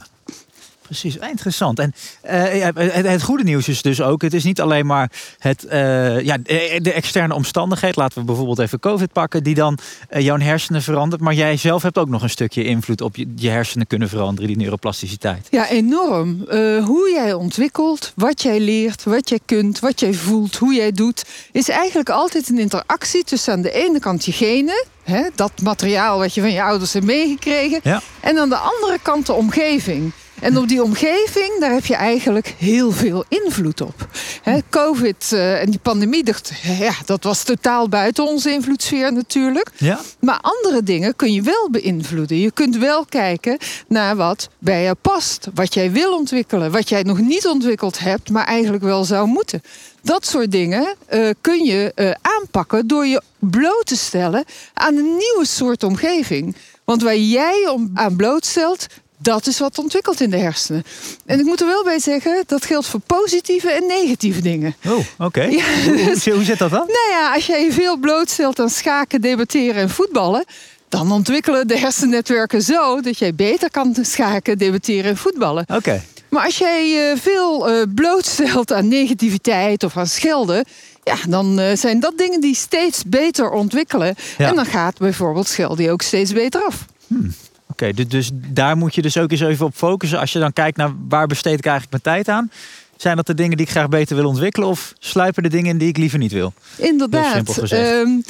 precies. 0.85 1.17
Interessant. 1.17 1.79
En 1.79 1.95
eh, 2.21 2.69
het, 2.75 3.07
het 3.07 3.23
goede 3.23 3.43
nieuws 3.43 3.69
is 3.69 3.83
dus 3.83 4.03
ook, 4.03 4.23
het 4.23 4.35
is 4.35 4.45
niet 4.45 4.61
alleen 4.61 4.87
maar 4.87 5.11
het, 5.39 5.65
eh, 5.65 6.21
ja, 6.21 6.37
de 6.79 6.93
externe 6.93 7.35
omstandigheid, 7.35 7.97
laten 7.97 8.19
we 8.19 8.25
bijvoorbeeld 8.25 8.59
even 8.59 8.81
COVID 8.81 9.13
pakken, 9.13 9.43
die 9.43 9.55
dan 9.55 9.79
eh, 10.09 10.23
jouw 10.23 10.39
hersenen 10.39 10.83
verandert. 10.83 11.23
Maar 11.23 11.35
jij 11.35 11.57
zelf 11.57 11.83
hebt 11.83 11.99
ook 11.99 12.09
nog 12.09 12.23
een 12.23 12.31
stukje 12.31 12.65
invloed 12.65 13.01
op 13.01 13.17
je, 13.17 13.33
je 13.37 13.49
hersenen 13.49 13.87
kunnen 13.87 14.09
veranderen, 14.09 14.49
die 14.49 14.57
neuroplasticiteit. 14.57 15.47
Ja, 15.51 15.69
enorm. 15.69 16.45
Hoe 16.85 17.11
jij 17.15 17.33
ontwikkelt, 17.33 18.13
wat 18.17 18.43
jij 18.43 18.61
leert, 18.61 19.05
wat 19.05 19.29
jij 19.29 19.41
kunt, 19.45 19.79
wat 19.79 20.01
jij 20.01 20.15
voelt, 20.15 20.57
hoe 20.57 20.75
jij 20.75 20.93
doet, 20.93 21.25
is 21.53 21.69
eigenlijk 21.69 22.09
altijd 22.11 22.49
een 22.49 22.59
interactie 22.59 23.25
tussen 23.25 23.53
aan 23.53 23.63
de 23.63 23.73
ene 23.73 23.99
kant 24.01 24.25
je 24.25 24.33
genen, 24.33 24.85
hè, 25.03 25.23
dat 25.35 25.53
materiaal 25.63 26.19
wat 26.19 26.35
je 26.35 26.41
van 26.41 26.53
je 26.53 26.63
ouders 26.63 26.93
hebt 26.93 27.05
meegekregen, 27.05 27.81
Ja. 27.83 28.01
en 28.21 28.39
aan 28.39 28.49
de 28.49 28.57
andere 28.57 28.99
kant 29.03 29.27
de 29.27 29.33
omgeving. 29.33 30.13
En 30.41 30.57
op 30.57 30.69
die 30.69 30.83
omgeving, 30.83 31.61
daar 31.61 31.73
heb 31.73 31.85
je 31.87 31.95
eigenlijk 31.95 32.55
heel 32.59 32.91
veel 32.91 33.25
invloed 33.29 33.81
op. 33.81 34.09
Hè, 34.43 34.59
Covid 34.71 35.33
eh, 35.33 35.61
en 35.61 35.71
die 35.71 35.79
pandemie, 35.79 36.25
dacht, 36.25 36.53
ja, 36.79 36.93
dat 37.05 37.25
was 37.25 37.43
totaal 37.43 37.89
buiten 37.89 38.25
onze 38.25 38.51
invloedssfeer 38.51 39.13
natuurlijk. 39.13 39.71
Ja? 39.77 40.01
Maar 40.21 40.39
andere 40.41 40.83
dingen 40.83 41.17
kun 41.17 41.33
je 41.33 41.43
wel 41.43 41.69
beïnvloeden. 41.71 42.41
Je 42.41 42.51
kunt 42.51 42.77
wel 42.77 43.05
kijken 43.05 43.59
naar 43.89 44.17
wat 44.17 44.49
bij 44.59 44.83
je 44.83 44.95
past. 44.95 45.49
Wat 45.55 45.75
jij 45.75 45.91
wil 45.93 46.17
ontwikkelen. 46.17 46.71
Wat 46.71 46.89
jij 46.89 47.03
nog 47.03 47.19
niet 47.19 47.47
ontwikkeld 47.47 47.99
hebt, 47.99 48.31
maar 48.31 48.45
eigenlijk 48.45 48.85
wel 48.85 49.05
zou 49.05 49.27
moeten. 49.27 49.63
Dat 50.03 50.27
soort 50.27 50.51
dingen 50.51 50.95
eh, 51.07 51.31
kun 51.41 51.65
je 51.65 51.93
eh, 51.95 52.11
aanpakken 52.23 52.87
door 52.87 53.07
je 53.07 53.23
bloot 53.39 53.87
te 53.87 53.97
stellen 53.97 54.45
aan 54.75 54.97
een 54.97 55.17
nieuwe 55.17 55.47
soort 55.47 55.83
omgeving. 55.83 56.57
Want 56.85 57.03
waar 57.03 57.17
jij 57.17 57.69
om 57.69 57.91
aan 57.95 58.17
blootstelt, 58.17 58.87
dat 59.19 59.47
is 59.47 59.59
wat 59.59 59.79
ontwikkelt 59.79 60.21
in 60.21 60.31
de 60.31 60.37
hersenen. 60.37 60.85
En 61.27 61.39
ik 61.39 61.45
moet 61.45 61.61
er 61.61 61.67
wel 61.67 61.85
bij 61.85 61.99
zeggen, 61.99 62.45
dat 62.47 62.65
geldt 62.65 62.87
voor 62.87 63.01
positieve 63.01 63.71
en 63.71 63.87
negatieve 63.87 64.41
dingen. 64.43 64.75
Oh, 64.89 64.99
oké. 65.19 65.43
Ja, 65.43 65.65
Hoe, 65.85 65.99
hoe, 65.99 66.33
hoe 66.33 66.45
zit 66.45 66.59
dat 66.59 66.71
dan? 66.71 66.87
Nou 66.87 67.11
ja, 67.11 67.35
als 67.35 67.47
jij 67.47 67.65
je 67.65 67.73
veel 67.73 67.97
blootstelt 67.97 68.61
aan 68.61 68.71
schaken, 68.71 69.21
debatteren 69.21 69.83
en 69.83 69.91
voetballen. 69.91 70.45
dan 70.89 71.13
ontwikkelen 71.13 71.69
de 71.69 71.79
hersennetwerken 71.79 72.63
zo 72.63 73.01
dat 73.01 73.19
jij 73.19 73.35
beter 73.35 73.71
kan 73.71 73.97
schaken, 74.01 74.59
debatteren 74.59 75.05
en 75.11 75.17
voetballen. 75.17 75.65
Oké. 75.75 76.03
Maar 76.29 76.45
als 76.45 76.59
jij 76.59 76.89
je 76.89 77.15
veel 77.21 77.69
eh, 77.69 77.83
blootstelt 77.95 78.73
aan 78.73 78.89
negativiteit 78.89 79.83
of 79.83 79.97
aan 79.97 80.07
schelden. 80.07 80.65
Ja, 81.05 81.17
dan 81.29 81.59
eh, 81.59 81.77
zijn 81.77 82.01
dat 82.01 82.19
dingen 82.19 82.41
die 82.41 82.55
steeds 82.55 83.03
beter 83.07 83.51
ontwikkelen. 83.51 84.15
Ja. 84.39 84.49
En 84.49 84.55
dan 84.55 84.67
gaat 84.67 84.99
bijvoorbeeld 84.99 85.49
schelden 85.49 85.85
je 85.85 85.91
ook 85.91 86.03
steeds 86.03 86.33
beter 86.33 86.65
af. 86.65 86.85
Oké, 87.75 87.93
dus, 87.93 88.09
dus 88.09 88.31
daar 88.35 88.76
moet 88.76 88.94
je 88.94 89.03
dus 89.03 89.19
ook 89.19 89.31
eens 89.31 89.41
even 89.41 89.67
op 89.67 89.75
focussen. 89.75 90.19
Als 90.19 90.32
je 90.32 90.38
dan 90.38 90.53
kijkt 90.53 90.76
naar 90.76 90.93
waar 91.09 91.26
besteed 91.26 91.59
ik 91.59 91.67
eigenlijk 91.67 92.05
mijn 92.05 92.17
tijd 92.17 92.37
aan. 92.37 92.50
Zijn 92.97 93.17
dat 93.17 93.26
de 93.26 93.35
dingen 93.35 93.56
die 93.56 93.67
ik 93.67 93.73
graag 93.73 93.88
beter 93.88 94.17
wil 94.17 94.26
ontwikkelen? 94.26 94.69
Of 94.69 94.93
sluipen 94.99 95.43
de 95.43 95.49
dingen 95.49 95.71
in 95.71 95.79
die 95.79 95.88
ik 95.88 95.97
liever 95.97 96.19
niet 96.19 96.32
wil? 96.32 96.53
Inderdaad. 96.76 97.32
simpel 97.32 97.55
gezegd. 97.55 97.91
Ehm, 97.91 98.21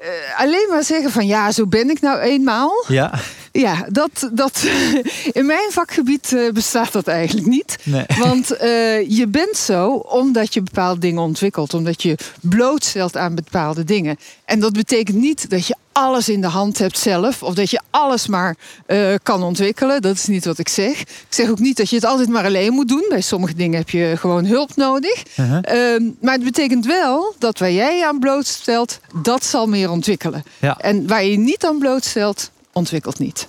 eh, 0.00 0.40
alleen 0.40 0.66
maar 0.70 0.84
zeggen 0.84 1.10
van 1.10 1.26
ja, 1.26 1.52
zo 1.52 1.66
ben 1.66 1.90
ik 1.90 2.00
nou 2.00 2.18
eenmaal. 2.18 2.84
Ja, 2.88 3.12
Ja, 3.52 3.86
dat, 3.88 4.30
dat, 4.32 4.66
in 5.32 5.46
mijn 5.46 5.70
vakgebied 5.70 6.32
eh, 6.32 6.50
bestaat 6.52 6.92
dat 6.92 7.06
eigenlijk 7.06 7.46
niet. 7.46 7.78
nee. 7.82 8.04
Want 8.24 8.56
eh, 8.56 9.10
je 9.10 9.26
bent 9.28 9.56
zo 9.56 9.90
omdat 9.92 10.54
je 10.54 10.62
bepaalde 10.62 11.00
dingen 11.00 11.22
ontwikkelt. 11.22 11.74
Omdat 11.74 12.02
je 12.02 12.18
blootstelt 12.40 13.16
aan 13.16 13.34
bepaalde 13.34 13.84
dingen. 13.84 14.16
En 14.44 14.60
dat 14.60 14.72
betekent 14.72 15.16
niet 15.16 15.50
dat 15.50 15.66
je 15.66 15.76
alles 15.96 16.28
in 16.28 16.40
de 16.40 16.46
hand 16.46 16.78
hebt 16.78 16.98
zelf. 16.98 17.42
Of 17.42 17.54
dat 17.54 17.70
je 17.70 17.80
alles 17.90 18.26
maar 18.26 18.56
eh, 18.86 19.14
kan 19.22 19.42
ontwikkelen. 19.42 20.02
Dat 20.02 20.14
is 20.14 20.26
niet 20.26 20.44
wat 20.44 20.58
ik 20.58 20.68
zeg. 20.68 21.00
Ik 21.00 21.26
zeg 21.28 21.50
ook 21.50 21.58
niet 21.58 21.76
dat 21.76 21.90
je 21.90 21.96
het 21.96 22.04
altijd 22.04 22.28
maar 22.28 22.44
alleen 22.44 22.72
moet 22.72 22.88
doen. 22.88 23.06
Bij 23.08 23.20
sommige 23.20 23.54
dingen 23.54 23.78
heb 23.78 23.90
je 23.90 24.14
gewoon 24.16 24.44
hulp 24.44 24.76
nodig. 24.76 25.22
Uh-huh. 25.36 25.58
Ehm, 25.62 26.10
maar 26.20 26.34
het 26.34 26.44
betekent 26.44 26.86
wel 26.86 27.34
dat 27.38 27.58
waar 27.58 27.72
jij 27.72 27.96
je 27.96 28.06
aan 28.06 28.18
blootstelt, 28.18 29.00
dat 29.22 29.44
zal 29.44 29.66
meer 29.66 29.90
ontwikkelen. 29.90 30.44
Ja. 30.58 30.78
En 30.78 31.06
waar 31.06 31.24
je 31.24 31.30
je 31.30 31.38
niet 31.38 31.64
aan 31.64 31.78
blootstelt, 31.78 32.50
ontwikkelt 32.72 33.18
niet. 33.18 33.48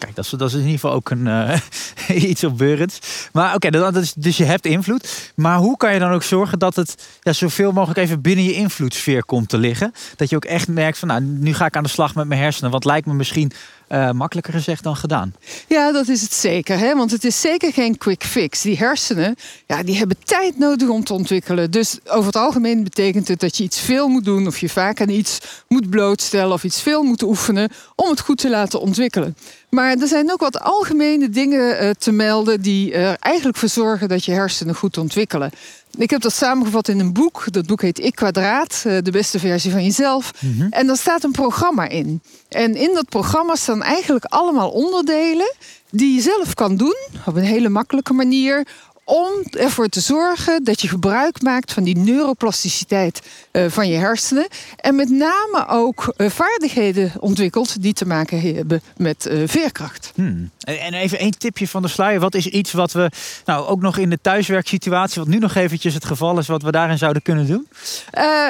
Kijk, 0.00 0.14
dat 0.14 0.24
is, 0.24 0.30
dat 0.30 0.48
is 0.48 0.54
in 0.54 0.60
ieder 0.60 0.72
geval 0.72 0.92
ook 0.92 1.10
een, 1.10 1.26
eh, 1.26 1.60
iets 2.30 2.44
opbeurends. 2.44 2.98
Maar 3.32 3.54
oké, 3.54 3.70
dus 4.16 4.36
je 4.36 4.44
hebt 4.44 4.66
invloed. 4.66 5.32
Maar 5.36 5.58
hoe 5.58 5.76
kan 5.76 5.92
je 5.92 5.98
dan 5.98 6.12
ook 6.12 6.22
zorgen 6.22 6.58
dat 6.58 6.76
het 6.76 7.18
ja, 7.20 7.32
zoveel 7.32 7.72
mogelijk 7.72 7.98
even 7.98 8.20
binnen 8.20 8.44
je 8.44 8.52
invloedssfeer 8.52 9.24
komt 9.24 9.48
te 9.48 9.58
liggen? 9.58 9.92
Dat 10.16 10.30
je 10.30 10.36
ook 10.36 10.44
echt 10.44 10.68
merkt 10.68 10.98
van, 10.98 11.08
nou, 11.08 11.20
nu 11.20 11.54
ga 11.54 11.66
ik 11.66 11.76
aan 11.76 11.82
de 11.82 11.88
slag 11.88 12.14
met 12.14 12.28
mijn 12.28 12.40
hersenen. 12.40 12.70
Wat 12.70 12.84
lijkt 12.84 13.06
me 13.06 13.14
misschien 13.14 13.52
eh, 13.90 14.10
makkelijker 14.10 14.52
gezegd 14.52 14.82
dan 14.82 14.96
gedaan. 14.96 15.34
Ja, 15.68 15.92
dat 15.92 16.08
is 16.08 16.22
het 16.22 16.32
zeker. 16.32 16.78
Hè? 16.78 16.94
Want 16.94 17.10
het 17.10 17.24
is 17.24 17.40
zeker 17.40 17.72
geen 17.72 17.98
quick 17.98 18.24
fix. 18.24 18.60
Die 18.60 18.76
hersenen, 18.76 19.36
ja, 19.66 19.82
die 19.82 19.96
hebben 19.96 20.16
tijd 20.24 20.58
nodig 20.58 20.88
om 20.88 21.04
te 21.04 21.12
ontwikkelen. 21.12 21.70
Dus 21.70 21.98
over 22.04 22.26
het 22.26 22.36
algemeen 22.36 22.84
betekent 22.84 23.28
het 23.28 23.40
dat 23.40 23.56
je 23.56 23.64
iets 23.64 23.80
veel 23.80 24.08
moet 24.08 24.24
doen... 24.24 24.46
of 24.46 24.58
je 24.58 24.68
vaak 24.68 25.00
aan 25.00 25.08
iets 25.08 25.38
moet 25.68 25.90
blootstellen 25.90 26.52
of 26.52 26.64
iets 26.64 26.82
veel 26.82 27.02
moet 27.02 27.22
oefenen... 27.22 27.70
om 27.94 28.10
het 28.10 28.20
goed 28.20 28.38
te 28.38 28.50
laten 28.50 28.80
ontwikkelen. 28.80 29.36
Maar 29.70 29.96
er 29.96 30.08
zijn 30.08 30.32
ook 30.32 30.40
wat 30.40 30.60
algemene 30.60 31.28
dingen 31.28 31.78
eh, 31.78 31.90
te 31.98 32.12
melden... 32.12 32.60
die 32.60 32.92
er 32.92 33.16
eigenlijk 33.18 33.58
voor 33.58 33.68
zorgen 33.68 34.08
dat 34.08 34.24
je 34.24 34.32
hersenen 34.32 34.74
goed 34.74 34.98
ontwikkelen. 34.98 35.50
Ik 35.96 36.10
heb 36.10 36.20
dat 36.20 36.32
samengevat 36.32 36.88
in 36.88 37.00
een 37.00 37.12
boek. 37.12 37.52
Dat 37.52 37.66
boek 37.66 37.82
heet 37.82 37.98
Ik 37.98 38.14
Kwadraat, 38.14 38.82
eh, 38.86 38.98
de 39.02 39.10
beste 39.10 39.38
versie 39.38 39.70
van 39.70 39.84
jezelf. 39.84 40.32
En 40.70 40.86
daar 40.86 40.96
staat 40.96 41.24
een 41.24 41.30
programma 41.30 41.88
in. 41.88 42.22
En 42.48 42.74
in 42.74 42.94
dat 42.94 43.08
programma 43.08 43.54
staan 43.54 43.82
eigenlijk 43.82 44.24
allemaal 44.24 44.70
onderdelen 44.70 45.54
die 45.90 46.14
je 46.14 46.20
zelf 46.20 46.54
kan 46.54 46.76
doen 46.76 46.96
op 47.26 47.36
een 47.36 47.42
hele 47.42 47.68
makkelijke 47.68 48.12
manier 48.12 48.66
om 49.10 49.28
ervoor 49.50 49.88
te 49.88 50.00
zorgen 50.00 50.64
dat 50.64 50.80
je 50.80 50.88
gebruik 50.88 51.42
maakt 51.42 51.72
van 51.72 51.82
die 51.82 51.96
neuroplasticiteit 51.96 53.20
eh, 53.50 53.64
van 53.68 53.88
je 53.88 53.96
hersenen. 53.96 54.46
En 54.76 54.94
met 54.94 55.10
name 55.10 55.66
ook 55.68 56.12
eh, 56.16 56.30
vaardigheden 56.30 57.12
ontwikkelt 57.20 57.82
die 57.82 57.92
te 57.92 58.06
maken 58.06 58.40
hebben 58.54 58.82
met 58.96 59.26
eh, 59.26 59.38
veerkracht. 59.44 60.12
Hmm. 60.14 60.50
En 60.60 60.78
en 60.78 60.94
even 60.94 61.18
één 61.18 61.38
tipje 61.38 61.68
van 61.68 61.82
de 61.82 61.88
sluier. 61.88 62.20
Wat 62.20 62.34
is 62.34 62.46
iets 62.46 62.72
wat 62.72 62.92
we 62.92 63.10
nou 63.44 63.66
ook 63.66 63.80
nog 63.80 63.96
in 63.98 64.10
de 64.10 64.18
thuiswerksituatie, 64.22 65.20
wat 65.20 65.30
nu 65.30 65.38
nog 65.38 65.54
eventjes 65.54 65.94
het 65.94 66.04
geval 66.04 66.38
is, 66.38 66.46
wat 66.46 66.62
we 66.62 66.70
daarin 66.70 66.98
zouden 66.98 67.22
kunnen 67.22 67.46
doen? 67.46 67.68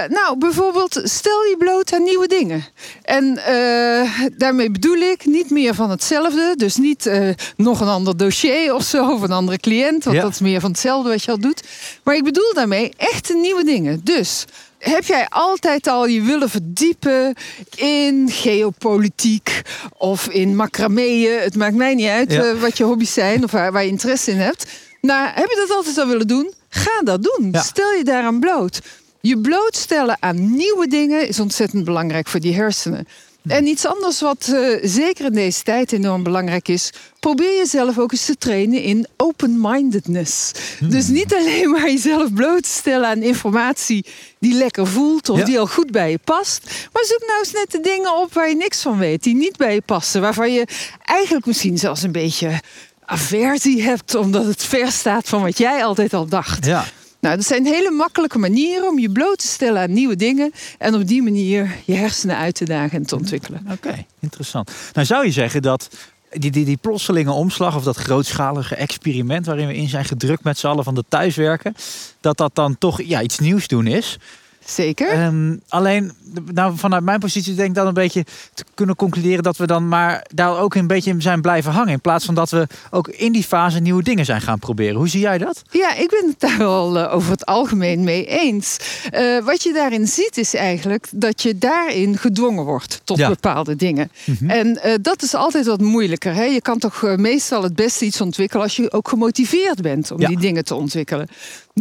Nou, 0.08 0.38
bijvoorbeeld, 0.38 1.00
stel 1.04 1.42
je 1.42 1.54
bloot 1.58 1.92
aan 1.92 2.02
nieuwe 2.02 2.26
dingen. 2.26 2.64
En 3.02 3.34
daarmee 4.36 4.70
bedoel 4.70 4.96
ik 4.96 5.24
niet 5.26 5.50
meer 5.50 5.74
van 5.74 5.90
hetzelfde. 5.90 6.54
Dus 6.56 6.76
niet 6.76 7.10
nog 7.56 7.80
een 7.80 7.88
ander 7.88 8.16
dossier 8.16 8.74
of 8.74 8.82
zo, 8.82 9.12
of 9.12 9.22
een 9.22 9.32
andere 9.32 9.58
cliënt. 9.58 10.04
Want 10.04 10.16
Ja. 10.16 10.22
dat 10.22 10.32
is 10.32 10.40
meer 10.40 10.49
van 10.58 10.70
hetzelfde 10.70 11.08
wat 11.10 11.22
je 11.24 11.30
al 11.30 11.38
doet. 11.40 11.62
Maar 12.04 12.14
ik 12.14 12.24
bedoel 12.24 12.52
daarmee 12.54 12.92
echte 12.96 13.34
nieuwe 13.34 13.64
dingen. 13.64 14.00
Dus 14.04 14.44
heb 14.78 15.04
jij 15.04 15.26
altijd 15.28 15.86
al 15.86 16.06
je 16.06 16.22
willen 16.22 16.50
verdiepen 16.50 17.34
in 17.76 18.28
geopolitiek 18.30 19.62
of 19.98 20.28
in 20.28 20.56
macrameeën? 20.56 21.40
Het 21.40 21.56
maakt 21.56 21.74
mij 21.74 21.94
niet 21.94 22.08
uit 22.08 22.32
Ja. 22.32 22.42
eh, 22.44 22.60
wat 22.60 22.76
je 22.76 22.84
hobby's 22.84 23.12
zijn 23.12 23.44
of 23.44 23.50
waar, 23.50 23.72
waar 23.72 23.82
je 23.82 23.88
interesse 23.88 24.30
in 24.30 24.38
hebt. 24.38 24.66
Nou, 25.00 25.28
heb 25.34 25.48
je 25.48 25.64
dat 25.66 25.76
altijd 25.76 25.98
al 25.98 26.06
willen 26.06 26.26
doen? 26.26 26.52
Ga 26.68 27.00
dat 27.04 27.22
doen. 27.22 27.48
Ja. 27.52 27.62
Stel 27.62 27.92
je 27.92 28.04
daaraan 28.04 28.40
bloot. 28.40 28.80
Je 29.20 29.38
blootstellen 29.40 30.16
aan 30.20 30.56
nieuwe 30.56 30.86
dingen 30.88 31.28
is 31.28 31.40
ontzettend 31.40 31.84
belangrijk 31.84 32.28
voor 32.28 32.40
die 32.40 32.54
hersenen. 32.54 33.08
En 33.46 33.66
iets 33.66 33.86
anders 33.86 34.20
wat 34.20 34.48
uh, 34.50 34.78
zeker 34.82 35.24
in 35.24 35.32
deze 35.32 35.62
tijd 35.62 35.92
enorm 35.92 36.22
belangrijk 36.22 36.68
is. 36.68 36.92
Probeer 37.20 37.56
jezelf 37.56 37.98
ook 37.98 38.12
eens 38.12 38.24
te 38.24 38.36
trainen 38.36 38.82
in 38.82 39.06
open-mindedness. 39.16 40.50
Hmm. 40.78 40.90
Dus 40.90 41.06
niet 41.06 41.34
alleen 41.34 41.70
maar 41.70 41.90
jezelf 41.90 42.32
bloot 42.32 42.62
te 42.62 42.68
stellen 42.68 43.08
aan 43.08 43.22
informatie 43.22 44.06
die 44.38 44.54
lekker 44.54 44.86
voelt 44.86 45.28
of 45.28 45.42
die 45.42 45.58
al 45.58 45.66
goed 45.66 45.90
bij 45.90 46.10
je 46.10 46.18
past. 46.24 46.88
Maar 46.92 47.04
zoek 47.04 47.24
nou 47.26 47.38
eens 47.38 47.52
net 47.52 47.70
de 47.70 47.80
dingen 47.80 48.16
op 48.16 48.32
waar 48.32 48.48
je 48.48 48.56
niks 48.56 48.82
van 48.82 48.98
weet, 48.98 49.22
die 49.22 49.34
niet 49.34 49.56
bij 49.56 49.74
je 49.74 49.82
passen. 49.82 50.20
Waarvan 50.20 50.52
je 50.52 50.66
eigenlijk 51.02 51.46
misschien 51.46 51.78
zelfs 51.78 52.02
een 52.02 52.12
beetje 52.12 52.60
aversie 53.04 53.82
hebt, 53.82 54.14
omdat 54.14 54.44
het 54.44 54.64
ver 54.64 54.92
staat 54.92 55.28
van 55.28 55.42
wat 55.42 55.58
jij 55.58 55.84
altijd 55.84 56.14
al 56.14 56.26
dacht. 56.26 56.66
Ja. 56.66 56.84
Nou, 57.20 57.36
dat 57.36 57.44
zijn 57.44 57.66
hele 57.66 57.90
makkelijke 57.90 58.38
manieren 58.38 58.88
om 58.88 58.98
je 58.98 59.10
bloot 59.10 59.38
te 59.38 59.46
stellen 59.46 59.82
aan 59.82 59.92
nieuwe 59.92 60.16
dingen. 60.16 60.52
En 60.78 60.94
op 60.94 61.06
die 61.06 61.22
manier 61.22 61.76
je 61.84 61.94
hersenen 61.94 62.36
uit 62.36 62.54
te 62.54 62.64
dagen 62.64 62.98
en 62.98 63.06
te 63.06 63.16
ontwikkelen. 63.16 63.66
Oké, 63.70 64.04
interessant. 64.18 64.70
Nou 64.92 65.06
zou 65.06 65.24
je 65.24 65.32
zeggen 65.32 65.62
dat 65.62 65.88
die, 66.32 66.50
die, 66.50 66.64
die 66.64 66.76
plotselinge 66.76 67.32
omslag 67.32 67.76
of 67.76 67.84
dat 67.84 67.96
grootschalige 67.96 68.74
experiment 68.74 69.46
waarin 69.46 69.66
we 69.66 69.76
in 69.76 69.88
zijn 69.88 70.04
gedrukt 70.04 70.44
met 70.44 70.58
z'n 70.58 70.66
allen 70.66 70.84
van 70.84 70.94
de 70.94 71.04
thuiswerken, 71.08 71.74
dat 72.20 72.36
dat 72.36 72.54
dan 72.54 72.78
toch 72.78 73.02
ja, 73.02 73.22
iets 73.22 73.38
nieuws 73.38 73.68
doen 73.68 73.86
is. 73.86 74.18
Zeker. 74.70 75.22
Um, 75.24 75.60
alleen, 75.68 76.12
nou, 76.52 76.76
vanuit 76.76 77.02
mijn 77.02 77.18
positie 77.20 77.54
denk 77.54 77.68
ik 77.68 77.74
dan 77.74 77.86
een 77.86 77.94
beetje 77.94 78.24
te 78.54 78.64
kunnen 78.74 78.96
concluderen 78.96 79.42
dat 79.42 79.56
we 79.56 79.66
dan 79.66 79.88
maar 79.88 80.26
daar 80.34 80.58
ook 80.58 80.74
een 80.74 80.86
beetje 80.86 81.14
zijn 81.18 81.40
blijven 81.40 81.72
hangen. 81.72 81.92
In 81.92 82.00
plaats 82.00 82.24
van 82.24 82.34
dat 82.34 82.50
we 82.50 82.66
ook 82.90 83.08
in 83.08 83.32
die 83.32 83.44
fase 83.44 83.80
nieuwe 83.80 84.02
dingen 84.02 84.24
zijn 84.24 84.40
gaan 84.40 84.58
proberen. 84.58 84.94
Hoe 84.94 85.08
zie 85.08 85.20
jij 85.20 85.38
dat? 85.38 85.62
Ja, 85.70 85.94
ik 85.94 86.08
ben 86.08 86.28
het 86.28 86.40
daar 86.40 86.58
wel 86.58 86.96
uh, 86.96 87.14
over 87.14 87.30
het 87.30 87.46
algemeen 87.46 88.04
mee 88.04 88.26
eens. 88.26 88.76
Uh, 89.14 89.44
wat 89.44 89.62
je 89.62 89.72
daarin 89.72 90.06
ziet 90.06 90.36
is 90.36 90.54
eigenlijk 90.54 91.06
dat 91.10 91.42
je 91.42 91.58
daarin 91.58 92.18
gedwongen 92.18 92.64
wordt 92.64 93.00
tot 93.04 93.16
bepaalde 93.16 93.76
dingen. 93.76 94.10
Mm 94.24 94.36
-hmm. 94.38 94.50
En 94.50 94.80
uh, 94.84 94.94
dat 95.02 95.22
is 95.22 95.34
altijd 95.34 95.66
wat 95.66 95.80
moeilijker. 95.80 96.34
Hè? 96.34 96.44
Je 96.44 96.62
kan 96.62 96.78
toch 96.78 97.16
meestal 97.16 97.62
het 97.62 97.74
beste 97.74 98.04
iets 98.04 98.20
ontwikkelen 98.20 98.62
als 98.62 98.76
je 98.76 98.92
ook 98.92 99.08
gemotiveerd 99.08 99.82
bent 99.82 100.10
om 100.10 100.20
ja. 100.20 100.28
die 100.28 100.38
dingen 100.38 100.64
te 100.64 100.74
ontwikkelen. 100.74 101.28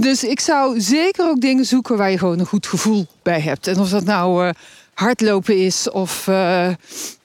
Dus 0.01 0.24
ik 0.24 0.39
zou 0.39 0.82
zeker 0.82 1.25
ook 1.25 1.41
dingen 1.41 1.65
zoeken 1.65 1.98
waar 1.98 2.12
je 2.12 2.18
gewoon 2.18 2.39
een 2.39 2.46
goed 2.46 2.68
gevoel 2.68 3.06
bij 3.22 3.39
hebt. 3.41 3.68
En 3.68 3.79
of 3.79 3.89
dat 3.89 4.03
nou 4.03 4.46
uh, 4.46 4.51
hardlopen 4.94 5.58
is 5.58 5.89
of... 5.89 6.27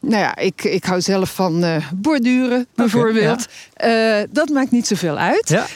Nou 0.05 0.23
ja, 0.23 0.37
ik, 0.37 0.65
ik 0.65 0.85
hou 0.85 1.01
zelf 1.01 1.35
van 1.35 1.65
uh, 1.65 1.77
borduren 1.95 2.67
bijvoorbeeld. 2.75 3.47
Okay, 3.75 4.21
ja. 4.21 4.27
dat 4.31 4.49
maakt 4.49 4.71
niet 4.71 4.87
zoveel 4.87 5.17
uit. 5.17 5.49
Ja. 5.49 5.67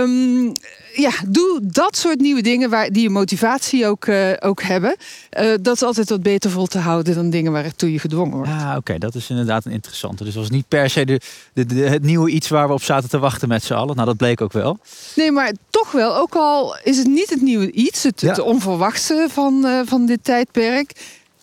Um, 0.00 0.52
ja, 0.96 1.10
doe 1.26 1.60
dat 1.62 1.96
soort 1.96 2.20
nieuwe 2.20 2.42
dingen 2.42 2.70
waar, 2.70 2.90
die 2.90 3.02
je 3.02 3.10
motivatie 3.10 3.86
ook, 3.86 4.06
uh, 4.06 4.32
ook 4.40 4.62
hebben. 4.62 4.96
Uh, 5.40 5.54
dat 5.60 5.74
is 5.74 5.82
altijd 5.82 6.08
wat 6.08 6.22
beter 6.22 6.50
vol 6.50 6.66
te 6.66 6.78
houden 6.78 7.14
dan 7.14 7.30
dingen 7.30 7.52
waartoe 7.52 7.92
je 7.92 7.98
gedwongen 7.98 8.36
wordt. 8.36 8.50
Ja, 8.50 8.76
oké, 8.76 8.98
dat 8.98 9.14
is 9.14 9.30
inderdaad 9.30 9.64
een 9.64 9.72
interessante. 9.72 10.24
Dus 10.24 10.32
dat 10.32 10.42
was 10.42 10.52
niet 10.52 10.68
per 10.68 10.90
se 10.90 11.04
de, 11.04 11.20
de, 11.52 11.66
de, 11.66 11.74
het 11.74 12.02
nieuwe 12.02 12.30
iets 12.30 12.48
waar 12.48 12.66
we 12.66 12.72
op 12.72 12.82
zaten 12.82 13.08
te 13.08 13.18
wachten 13.18 13.48
met 13.48 13.64
z'n 13.64 13.74
allen. 13.74 13.94
Nou, 13.94 14.06
dat 14.06 14.16
bleek 14.16 14.40
ook 14.40 14.52
wel. 14.52 14.78
Nee, 15.14 15.30
maar 15.30 15.52
toch 15.70 15.92
wel, 15.92 16.16
ook 16.16 16.34
al 16.34 16.76
is 16.82 16.98
het 16.98 17.06
niet 17.06 17.30
het 17.30 17.42
nieuwe 17.42 17.72
iets, 17.72 18.02
het, 18.02 18.20
ja. 18.20 18.28
het 18.28 19.32
van, 19.32 19.62
uh, 19.64 19.80
van 19.84 20.06
dit 20.06 20.24
tijdperk 20.24 20.92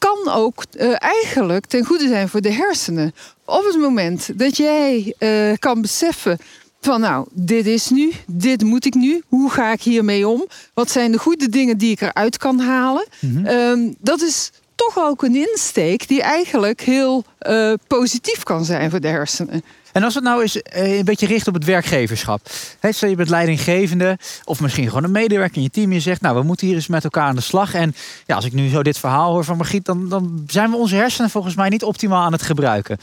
kan 0.03 0.33
ook 0.33 0.63
uh, 0.77 0.95
eigenlijk 0.97 1.65
ten 1.65 1.85
goede 1.85 2.07
zijn 2.07 2.29
voor 2.29 2.41
de 2.41 2.51
hersenen. 2.51 3.13
Op 3.45 3.65
het 3.65 3.79
moment 3.79 4.39
dat 4.39 4.57
jij 4.57 5.15
uh, 5.19 5.57
kan 5.59 5.81
beseffen 5.81 6.37
van 6.81 7.01
nou, 7.01 7.27
dit 7.31 7.65
is 7.65 7.89
nu, 7.89 8.11
dit 8.27 8.63
moet 8.63 8.85
ik 8.85 8.93
nu, 8.93 9.23
hoe 9.27 9.49
ga 9.49 9.71
ik 9.71 9.81
hiermee 9.81 10.27
om? 10.27 10.47
Wat 10.73 10.91
zijn 10.91 11.11
de 11.11 11.17
goede 11.17 11.49
dingen 11.49 11.77
die 11.77 11.91
ik 11.91 12.01
eruit 12.01 12.37
kan 12.37 12.59
halen? 12.59 13.07
Mm 13.19 13.35
-hmm. 13.35 13.47
um, 13.47 13.95
dat 13.99 14.21
is 14.21 14.51
toch 14.75 14.99
ook 14.99 15.23
een 15.23 15.35
insteek 15.35 16.07
die 16.07 16.21
eigenlijk 16.21 16.81
heel 16.81 17.23
uh, 17.47 17.73
positief 17.87 18.43
kan 18.43 18.65
zijn 18.65 18.89
voor 18.89 18.99
de 18.99 19.07
hersenen. 19.07 19.63
En 19.93 20.03
als 20.03 20.13
het 20.13 20.23
nou 20.23 20.41
eens 20.41 20.59
een 20.63 21.05
beetje 21.05 21.27
richt 21.27 21.47
op 21.47 21.53
het 21.53 21.63
werkgeverschap. 21.65 22.41
He, 22.79 22.91
stel 22.91 23.09
je 23.09 23.15
bent 23.15 23.29
leidinggevende 23.29 24.17
of 24.43 24.59
misschien 24.59 24.87
gewoon 24.87 25.03
een 25.03 25.11
medewerker 25.11 25.57
in 25.57 25.63
je 25.63 25.69
team. 25.69 25.91
Je 25.91 25.99
zegt, 25.99 26.21
nou 26.21 26.35
we 26.35 26.43
moeten 26.43 26.67
hier 26.67 26.75
eens 26.75 26.87
met 26.87 27.03
elkaar 27.03 27.27
aan 27.27 27.35
de 27.35 27.41
slag. 27.41 27.73
En 27.73 27.95
ja, 28.25 28.35
als 28.35 28.45
ik 28.45 28.53
nu 28.53 28.69
zo 28.69 28.83
dit 28.83 28.97
verhaal 28.97 29.31
hoor 29.31 29.43
van 29.43 29.57
Margriet, 29.57 29.85
dan, 29.85 30.09
dan 30.09 30.43
zijn 30.47 30.69
we 30.69 30.75
onze 30.75 30.95
hersenen 30.95 31.29
volgens 31.29 31.55
mij 31.55 31.69
niet 31.69 31.83
optimaal 31.83 32.23
aan 32.23 32.31
het 32.31 32.41
gebruiken. 32.41 32.97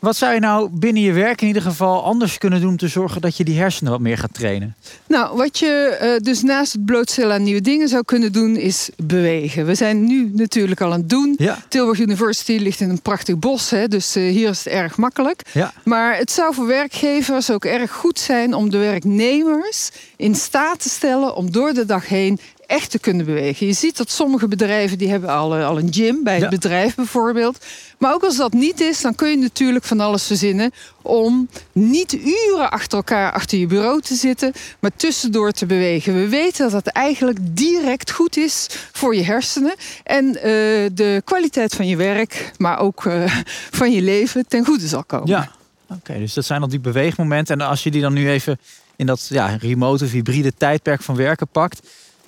Wat 0.00 0.16
zou 0.16 0.34
je 0.34 0.40
nou 0.40 0.68
binnen 0.72 1.02
je 1.02 1.12
werk 1.12 1.40
in 1.40 1.46
ieder 1.46 1.62
geval 1.62 2.04
anders 2.04 2.38
kunnen 2.38 2.60
doen 2.60 2.70
om 2.70 2.76
te 2.76 2.88
zorgen 2.88 3.20
dat 3.20 3.36
je 3.36 3.44
die 3.44 3.58
hersenen 3.58 3.92
wat 3.92 4.00
meer 4.00 4.18
gaat 4.18 4.34
trainen? 4.34 4.76
Nou, 5.06 5.36
wat 5.36 5.58
je 5.58 5.98
uh, 6.02 6.24
dus 6.24 6.42
naast 6.42 6.72
het 6.72 6.84
blootstellen 6.84 7.34
aan 7.34 7.42
nieuwe 7.42 7.60
dingen 7.60 7.88
zou 7.88 8.04
kunnen 8.04 8.32
doen, 8.32 8.56
is 8.56 8.90
bewegen. 8.96 9.66
We 9.66 9.74
zijn 9.74 10.04
nu 10.04 10.30
natuurlijk 10.34 10.80
al 10.80 10.92
aan 10.92 10.98
het 10.98 11.08
doen. 11.08 11.34
Ja. 11.36 11.58
Tilburg 11.68 11.98
University 11.98 12.56
ligt 12.56 12.80
in 12.80 12.90
een 12.90 13.02
prachtig 13.02 13.38
bos, 13.38 13.70
hè, 13.70 13.88
dus 13.88 14.16
uh, 14.16 14.30
hier 14.30 14.48
is 14.48 14.64
het 14.64 14.72
erg 14.72 14.96
makkelijk. 14.96 15.42
Ja. 15.52 15.72
Maar 15.84 16.16
het 16.16 16.30
zou 16.30 16.54
voor 16.54 16.66
werkgevers 16.66 17.50
ook 17.50 17.64
erg 17.64 17.92
goed 17.92 18.18
zijn 18.18 18.54
om 18.54 18.70
de 18.70 18.78
werknemers 18.78 19.90
in 20.16 20.34
staat 20.34 20.80
te 20.82 20.88
stellen 20.88 21.34
om 21.36 21.50
door 21.52 21.72
de 21.72 21.84
dag 21.84 22.08
heen 22.08 22.38
echt 22.70 22.90
te 22.90 22.98
kunnen 22.98 23.26
bewegen. 23.26 23.66
Je 23.66 23.72
ziet 23.72 23.96
dat 23.96 24.10
sommige 24.10 24.48
bedrijven 24.48 24.98
die 24.98 25.08
hebben 25.08 25.30
al, 25.30 25.54
al 25.54 25.78
een 25.78 25.92
gym 25.92 26.22
bij 26.22 26.34
het 26.34 26.42
ja. 26.42 26.48
bedrijf 26.48 26.94
bijvoorbeeld. 26.94 27.64
Maar 27.98 28.14
ook 28.14 28.22
als 28.22 28.36
dat 28.36 28.52
niet 28.52 28.80
is, 28.80 29.00
dan 29.00 29.14
kun 29.14 29.30
je 29.30 29.36
natuurlijk 29.36 29.84
van 29.84 30.00
alles 30.00 30.26
verzinnen 30.26 30.72
om 31.02 31.48
niet 31.72 32.12
uren 32.12 32.70
achter 32.70 32.98
elkaar 32.98 33.32
achter 33.32 33.58
je 33.58 33.66
bureau 33.66 34.00
te 34.00 34.14
zitten, 34.14 34.52
maar 34.78 34.90
tussendoor 34.96 35.52
te 35.52 35.66
bewegen. 35.66 36.14
We 36.14 36.28
weten 36.28 36.70
dat 36.70 36.84
dat 36.84 36.94
eigenlijk 36.94 37.38
direct 37.42 38.10
goed 38.10 38.36
is 38.36 38.66
voor 38.92 39.14
je 39.14 39.24
hersenen 39.24 39.74
en 40.04 40.26
uh, 40.26 40.42
de 40.92 41.22
kwaliteit 41.24 41.74
van 41.74 41.86
je 41.86 41.96
werk, 41.96 42.52
maar 42.56 42.78
ook 42.78 43.04
uh, 43.04 43.42
van 43.70 43.92
je 43.92 44.02
leven 44.02 44.48
ten 44.48 44.64
goede 44.64 44.86
zal 44.86 45.04
komen. 45.04 45.28
Ja, 45.28 45.50
oké. 45.88 45.98
Okay, 45.98 46.18
dus 46.18 46.34
dat 46.34 46.44
zijn 46.44 46.62
al 46.62 46.68
die 46.68 46.80
beweegmomenten. 46.80 47.60
En 47.60 47.66
als 47.66 47.82
je 47.82 47.90
die 47.90 48.00
dan 48.00 48.12
nu 48.12 48.30
even 48.30 48.58
in 48.96 49.06
dat 49.06 49.26
ja, 49.28 49.56
remote 49.60 50.04
of 50.04 50.10
hybride 50.10 50.52
tijdperk 50.54 51.02
van 51.02 51.16
werken 51.16 51.48
pakt 51.48 51.80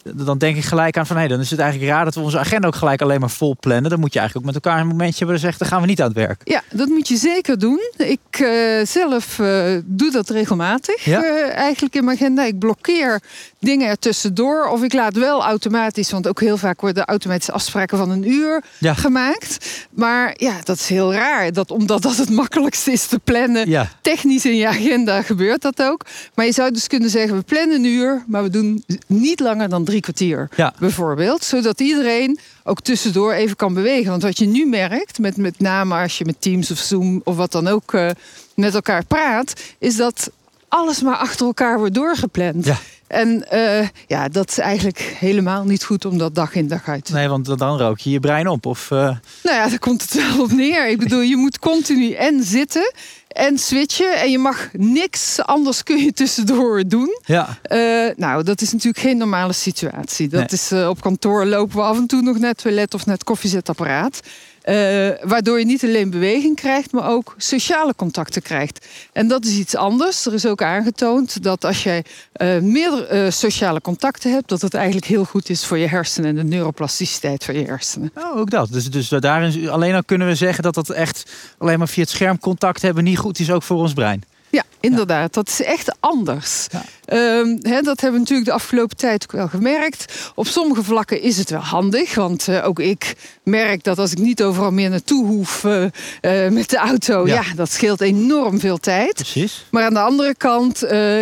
dan 0.03 0.39
denk 0.39 0.57
ik 0.57 0.65
gelijk 0.65 0.97
aan 0.97 1.07
van 1.07 1.17
hé, 1.17 1.29
dan 1.29 1.41
is 1.41 1.51
het 1.51 1.59
eigenlijk 1.59 1.91
raar 1.91 2.05
dat 2.05 2.15
we 2.15 2.21
onze 2.21 2.39
agenda 2.39 2.67
ook 2.67 2.75
gelijk 2.75 3.03
alleen 3.03 3.21
maar 3.21 3.31
vol 3.31 3.57
plannen. 3.61 3.91
Dan 3.91 4.01
moet 4.01 4.13
je 4.13 4.19
eigenlijk 4.19 4.49
ook 4.49 4.55
met 4.55 4.65
elkaar 4.65 4.81
een 4.81 4.87
momentje 4.87 5.19
hebben 5.19 5.39
zegt, 5.39 5.59
dan 5.59 5.69
gaan 5.69 5.81
we 5.81 5.87
niet 5.87 6.01
aan 6.01 6.07
het 6.07 6.17
werk. 6.17 6.41
Ja, 6.45 6.63
dat 6.73 6.89
moet 6.89 7.09
je 7.09 7.17
zeker 7.17 7.59
doen. 7.59 7.81
Ik 7.97 8.39
uh, 8.41 8.85
zelf 8.85 9.39
uh, 9.39 9.79
doe 9.85 10.11
dat 10.11 10.31
regelmatig 10.31 11.05
ja? 11.05 11.23
uh, 11.25 11.55
eigenlijk 11.55 11.95
in 11.95 12.05
mijn 12.05 12.17
agenda. 12.17 12.45
Ik 12.45 12.59
blokkeer 12.59 13.21
dingen 13.59 13.89
er 13.89 13.99
tussendoor 13.99 14.69
of 14.69 14.83
ik 14.83 14.93
laat 14.93 15.17
wel 15.17 15.45
automatisch, 15.45 16.11
want 16.11 16.29
ook 16.29 16.41
heel 16.41 16.57
vaak 16.57 16.81
worden 16.81 17.05
automatische 17.05 17.53
afspraken 17.53 17.99
van 17.99 18.11
een 18.11 18.31
uur 18.31 18.63
ja. 18.79 18.95
gemaakt. 18.95 19.87
Maar 19.91 20.35
ja, 20.37 20.55
dat 20.63 20.77
is 20.77 20.89
heel 20.89 21.13
raar. 21.13 21.53
Dat, 21.53 21.71
omdat 21.71 22.03
dat 22.03 22.17
het 22.17 22.31
makkelijkste 22.31 22.93
is 22.93 23.07
te 23.07 23.19
plannen, 23.19 23.69
ja. 23.69 23.89
technisch 24.01 24.45
in 24.45 24.57
je 24.57 24.69
agenda 24.69 25.23
gebeurt 25.23 25.63
dat 25.63 25.83
ook. 25.83 26.07
Maar 26.35 26.47
je 26.47 26.53
zou 26.53 26.71
dus 26.71 26.87
kunnen 26.87 27.11
zeggen, 27.11 27.37
we 27.37 27.43
plannen 27.43 27.77
een 27.77 27.85
uur, 27.85 28.25
maar 28.27 28.43
we 28.43 28.51
doen 28.51 28.85
niet 29.07 29.41
langer 29.41 29.69
dan 29.69 29.85
drie 29.85 29.92
kwartier 30.01 30.49
ja. 30.57 30.75
bijvoorbeeld. 30.79 31.45
Zodat 31.45 31.81
iedereen 31.81 32.39
ook 32.65 32.81
tussendoor 32.81 33.33
even 33.33 33.57
kan 33.57 33.75
bewegen. 33.75 34.11
Want 34.11 34.23
wat 34.23 34.39
je 34.39 34.47
nu 34.47 34.67
merkt, 34.67 35.19
met, 35.19 35.37
met 35.37 35.61
name 35.61 35.95
als 35.95 36.19
je 36.19 36.25
met 36.25 36.41
Teams 36.41 36.71
of 36.71 36.79
Zoom 36.79 37.21
of 37.25 37.37
wat 37.37 37.53
dan 37.53 37.69
ook 37.69 37.93
uh, 37.93 38.11
met 38.55 38.75
elkaar 38.75 39.05
praat, 39.05 39.61
is 39.79 39.97
dat 39.97 40.31
alles 40.69 41.03
maar 41.03 41.17
achter 41.17 41.47
elkaar 41.47 41.79
wordt 41.79 41.95
doorgepland. 41.95 42.65
Ja. 42.67 42.79
En 43.13 43.45
uh, 43.53 43.89
ja, 44.07 44.29
dat 44.29 44.49
is 44.49 44.59
eigenlijk 44.59 44.99
helemaal 45.19 45.65
niet 45.65 45.85
goed 45.85 46.05
om 46.05 46.19
dat 46.19 46.35
dag 46.35 46.55
in 46.55 46.69
dag 46.69 46.89
uit 46.89 47.05
te 47.05 47.13
Nee, 47.13 47.29
want 47.29 47.59
dan 47.59 47.79
rook 47.79 47.99
je 47.99 48.11
je 48.11 48.21
brein 48.21 48.49
op. 48.49 48.67
Of, 48.67 48.91
uh... 48.91 48.99
Nou 49.43 49.57
ja, 49.57 49.69
daar 49.69 49.79
komt 49.79 50.03
het 50.03 50.15
wel 50.15 50.43
op 50.43 50.53
neer. 50.53 50.89
Ik 50.89 50.99
bedoel, 50.99 51.21
je 51.21 51.37
moet 51.37 51.59
continu 51.59 52.13
en 52.13 52.43
zitten 52.43 52.93
en 53.29 53.59
switchen. 53.59 54.21
En 54.21 54.31
je 54.31 54.39
mag 54.39 54.69
niks 54.73 55.41
anders 55.43 55.83
kun 55.83 55.99
je 56.05 56.13
tussendoor 56.13 56.83
doen. 56.87 57.19
Ja. 57.25 57.59
Uh, 57.73 58.11
nou, 58.17 58.43
dat 58.43 58.61
is 58.61 58.73
natuurlijk 58.73 58.99
geen 59.05 59.17
normale 59.17 59.53
situatie. 59.53 60.29
Dat 60.29 60.41
Nee. 60.41 60.49
is 60.51 60.73
uh, 60.73 60.89
op 60.89 61.01
kantoor 61.01 61.47
lopen 61.47 61.77
we 61.77 61.83
af 61.83 61.97
en 61.97 62.07
toe 62.07 62.23
nog 62.23 62.39
net 62.39 62.59
toilet 62.59 62.95
of 62.95 63.07
net 63.07 63.25
koffiezetapparaat. 63.25 64.21
Uh, 64.65 65.09
waardoor 65.23 65.59
je 65.59 65.65
niet 65.65 65.85
alleen 65.85 66.11
beweging 66.11 66.57
krijgt, 66.57 66.93
maar 66.93 67.09
ook 67.09 67.35
sociale 67.37 67.95
contacten 67.95 68.43
krijgt. 68.43 68.87
En 69.13 69.29
dat 69.29 69.45
is 69.45 69.57
iets 69.57 69.77
anders. 69.77 70.27
Er 70.27 70.35
is 70.35 70.47
ook 70.47 70.63
aangetoond 70.63 71.43
dat 71.43 71.65
als 71.65 71.83
jij 71.83 72.05
uh, 72.37 72.59
meer 72.59 73.13
uh, 73.13 73.31
sociale 73.31 73.81
contacten 73.81 74.33
hebt, 74.33 74.49
dat 74.49 74.61
het 74.61 74.75
eigenlijk 74.75 75.07
heel 75.07 75.25
goed 75.25 75.49
is 75.49 75.67
voor 75.67 75.79
je 75.79 75.87
hersenen 75.87 76.31
en 76.31 76.37
de 76.37 76.45
neuroplasticiteit 76.45 77.45
van 77.45 77.55
je 77.55 77.65
hersenen. 77.65 78.13
Oh, 78.15 78.37
ook 78.37 78.51
dat. 78.51 78.73
Dus, 78.73 78.91
dus 78.91 79.09
daarin 79.09 79.69
alleen 79.69 79.95
al 79.95 80.05
kunnen 80.05 80.27
we 80.27 80.35
zeggen 80.35 80.63
dat 80.63 80.75
dat 80.75 80.91
echt 80.91 81.33
alleen 81.59 81.79
maar 81.79 81.89
via 81.89 82.03
het 82.03 82.11
scherm 82.11 82.39
contact 82.39 82.83
hebben 82.83 83.05
niet 83.05 83.19
goed 83.19 83.39
is 83.39 83.51
ook 83.51 83.63
voor 83.63 83.77
ons 83.77 83.93
brein. 83.93 84.23
Ja, 84.51 84.65
inderdaad. 84.83 85.35
Dat 85.35 85.49
is 85.49 85.63
echt 85.63 85.97
anders. 86.01 86.67
Ja. 86.71 86.83
Ehm, 87.05 87.57
dat 87.85 88.01
hebben 88.01 88.13
we 88.13 88.19
natuurlijk 88.19 88.49
de 88.49 88.53
afgelopen 88.53 88.97
tijd 88.97 89.23
ook 89.23 89.33
wel 89.33 89.49
gemerkt. 89.49 90.33
Op 90.35 90.47
sommige 90.47 90.83
vlakken 90.83 91.21
is 91.23 91.39
het 91.39 91.51
wel 91.51 91.61
handig. 91.61 92.15
Want 92.15 92.49
eh, 92.49 92.67
ook 92.67 92.79
ik 92.81 93.15
merk 93.43 93.85
dat 93.85 93.99
als 93.99 94.13
ik 94.13 94.19
niet 94.19 94.43
overal 94.43 94.71
meer 94.73 94.91
naartoe 94.91 95.27
hoef 95.27 95.65
eh, 95.65 95.85
eh, 96.21 96.53
met 96.53 96.71
de 96.71 96.77
auto... 96.77 97.27
Ja. 97.27 97.35
Ja. 97.35 97.55
dat 97.57 97.71
scheelt 97.71 98.01
enorm 98.01 98.61
veel 98.61 98.79
tijd. 98.79 99.15
Precies. 99.15 99.67
Maar 99.71 99.85
aan 99.85 99.95
de 99.95 100.01
andere 100.01 100.35
kant 100.35 100.79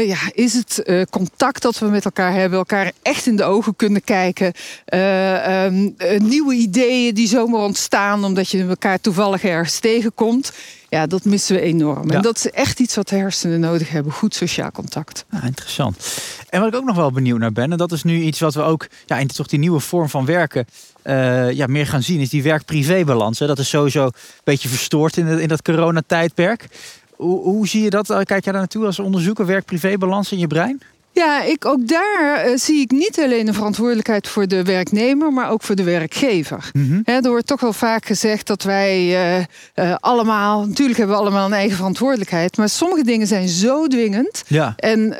ja, 0.07 0.19
is 0.33 0.55
het 0.55 0.83
contact 1.11 1.63
dat 1.63 1.79
we 1.79 1.87
met 1.87 2.05
elkaar 2.05 2.33
hebben, 2.33 2.59
elkaar 2.59 2.93
echt 3.03 3.27
in 3.27 3.37
de 3.37 3.45
ogen 3.45 3.77
kunnen 3.77 4.05
kijken. 4.05 4.53
eh, 4.85 5.65
ehm, 5.65 5.89
eh, 5.97 6.21
nieuwe 6.21 6.55
ideeën 6.55 7.15
die 7.15 7.29
zomaar 7.29 7.61
ontstaan 7.61 8.25
omdat 8.25 8.49
je 8.49 8.65
elkaar 8.65 9.01
toevallig 9.01 9.45
ergens 9.45 9.79
tegenkomt. 9.79 10.53
Ja, 10.89 11.07
dat 11.07 11.25
missen 11.25 11.55
we 11.55 11.61
enorm. 11.61 12.11
Ja. 12.11 12.17
En 12.17 12.23
dat 12.23 12.37
is 12.37 12.51
echt 12.51 12.81
iets 12.81 12.95
wat 12.95 13.09
de 13.09 13.17
hersenen 13.17 13.50
nodig 13.59 13.91
hebben: 13.91 14.13
goed 14.13 14.35
sociaal 14.35 14.71
contact. 14.71 15.25
Ah, 15.31 15.45
interessant. 15.45 16.19
En 16.49 16.61
wat 16.61 16.69
ik 16.69 16.75
ook 16.75 16.85
nog 16.85 16.97
wel 16.97 17.11
benieuwd 17.13 17.39
naar 17.39 17.53
ben, 17.53 17.73
en 17.73 17.79
dat 17.79 17.93
is 17.93 18.03
nu 18.03 18.21
iets 18.21 18.41
wat 18.41 18.55
we 18.55 18.63
ook 18.63 18.87
ja, 19.07 19.19
in 19.19 19.27
toch 19.27 19.47
die 19.47 19.59
nieuwe 19.59 19.81
vorm 19.81 20.09
van 20.09 20.25
werken 20.25 20.67
eh, 21.03 21.53
ja, 21.53 21.67
meer 21.67 21.87
gaan 21.87 22.03
zien, 22.03 22.21
is 22.21 22.29
die 22.29 22.43
werk-privé-balans. 22.43 23.39
Dat 23.39 23.59
is 23.59 23.69
sowieso 23.69 24.05
een 24.05 24.13
beetje 24.45 24.69
verstoord 24.69 25.17
in, 25.17 25.27
in 25.27 25.49
dat 25.49 25.63
coronatijdperk. 25.63 26.67
Hoe, 27.17 27.43
hoe 27.43 27.69
zie 27.69 27.83
je 27.83 27.91
dat? 27.91 28.11
Eh, 28.11 28.17
Kijk 28.17 28.29
jij 28.45 28.53
daar 28.53 28.61
naartoe 28.61 28.87
als 28.87 28.99
onderzoeker, 28.99 29.47
werk-privé-balans 29.47 30.33
in 30.33 30.39
je 30.39 30.47
brein? 30.47 30.81
Ja, 31.13 31.43
ik, 31.43 31.65
ook 31.65 31.89
daar 31.89 32.35
eh, 32.35 32.57
zie 32.57 32.81
ik 32.81 32.91
niet 32.91 33.21
alleen 33.21 33.49
een 33.49 33.55
verantwoordelijkheid 33.55 34.29
voor 34.29 34.47
de 34.47 34.63
werknemer, 34.63 35.33
maar 35.33 35.51
ook 35.51 35.63
voor 35.63 35.75
de 35.75 35.83
werkgever. 35.83 36.71
Mhm. 36.73 37.01
Er 37.05 37.29
wordt 37.31 37.47
toch 37.47 37.61
wel 37.61 37.73
vaak 37.73 38.07
gezegd 38.07 38.47
dat 38.47 38.63
wij 38.63 38.97
eh, 38.97 39.39
eh, 39.75 39.95
allemaal, 40.01 40.67
natuurlijk 40.67 40.99
hebben 40.99 41.17
we 41.17 41.23
allemaal 41.23 41.47
een 41.47 41.53
eigen 41.53 41.77
verantwoordelijkheid, 41.77 42.57
maar 42.57 42.69
sommige 42.69 43.05
dingen 43.05 43.27
zijn 43.27 43.49
zo 43.49 43.87
dwingend 43.87 44.43
Ja. 44.47 44.73
en 44.77 45.15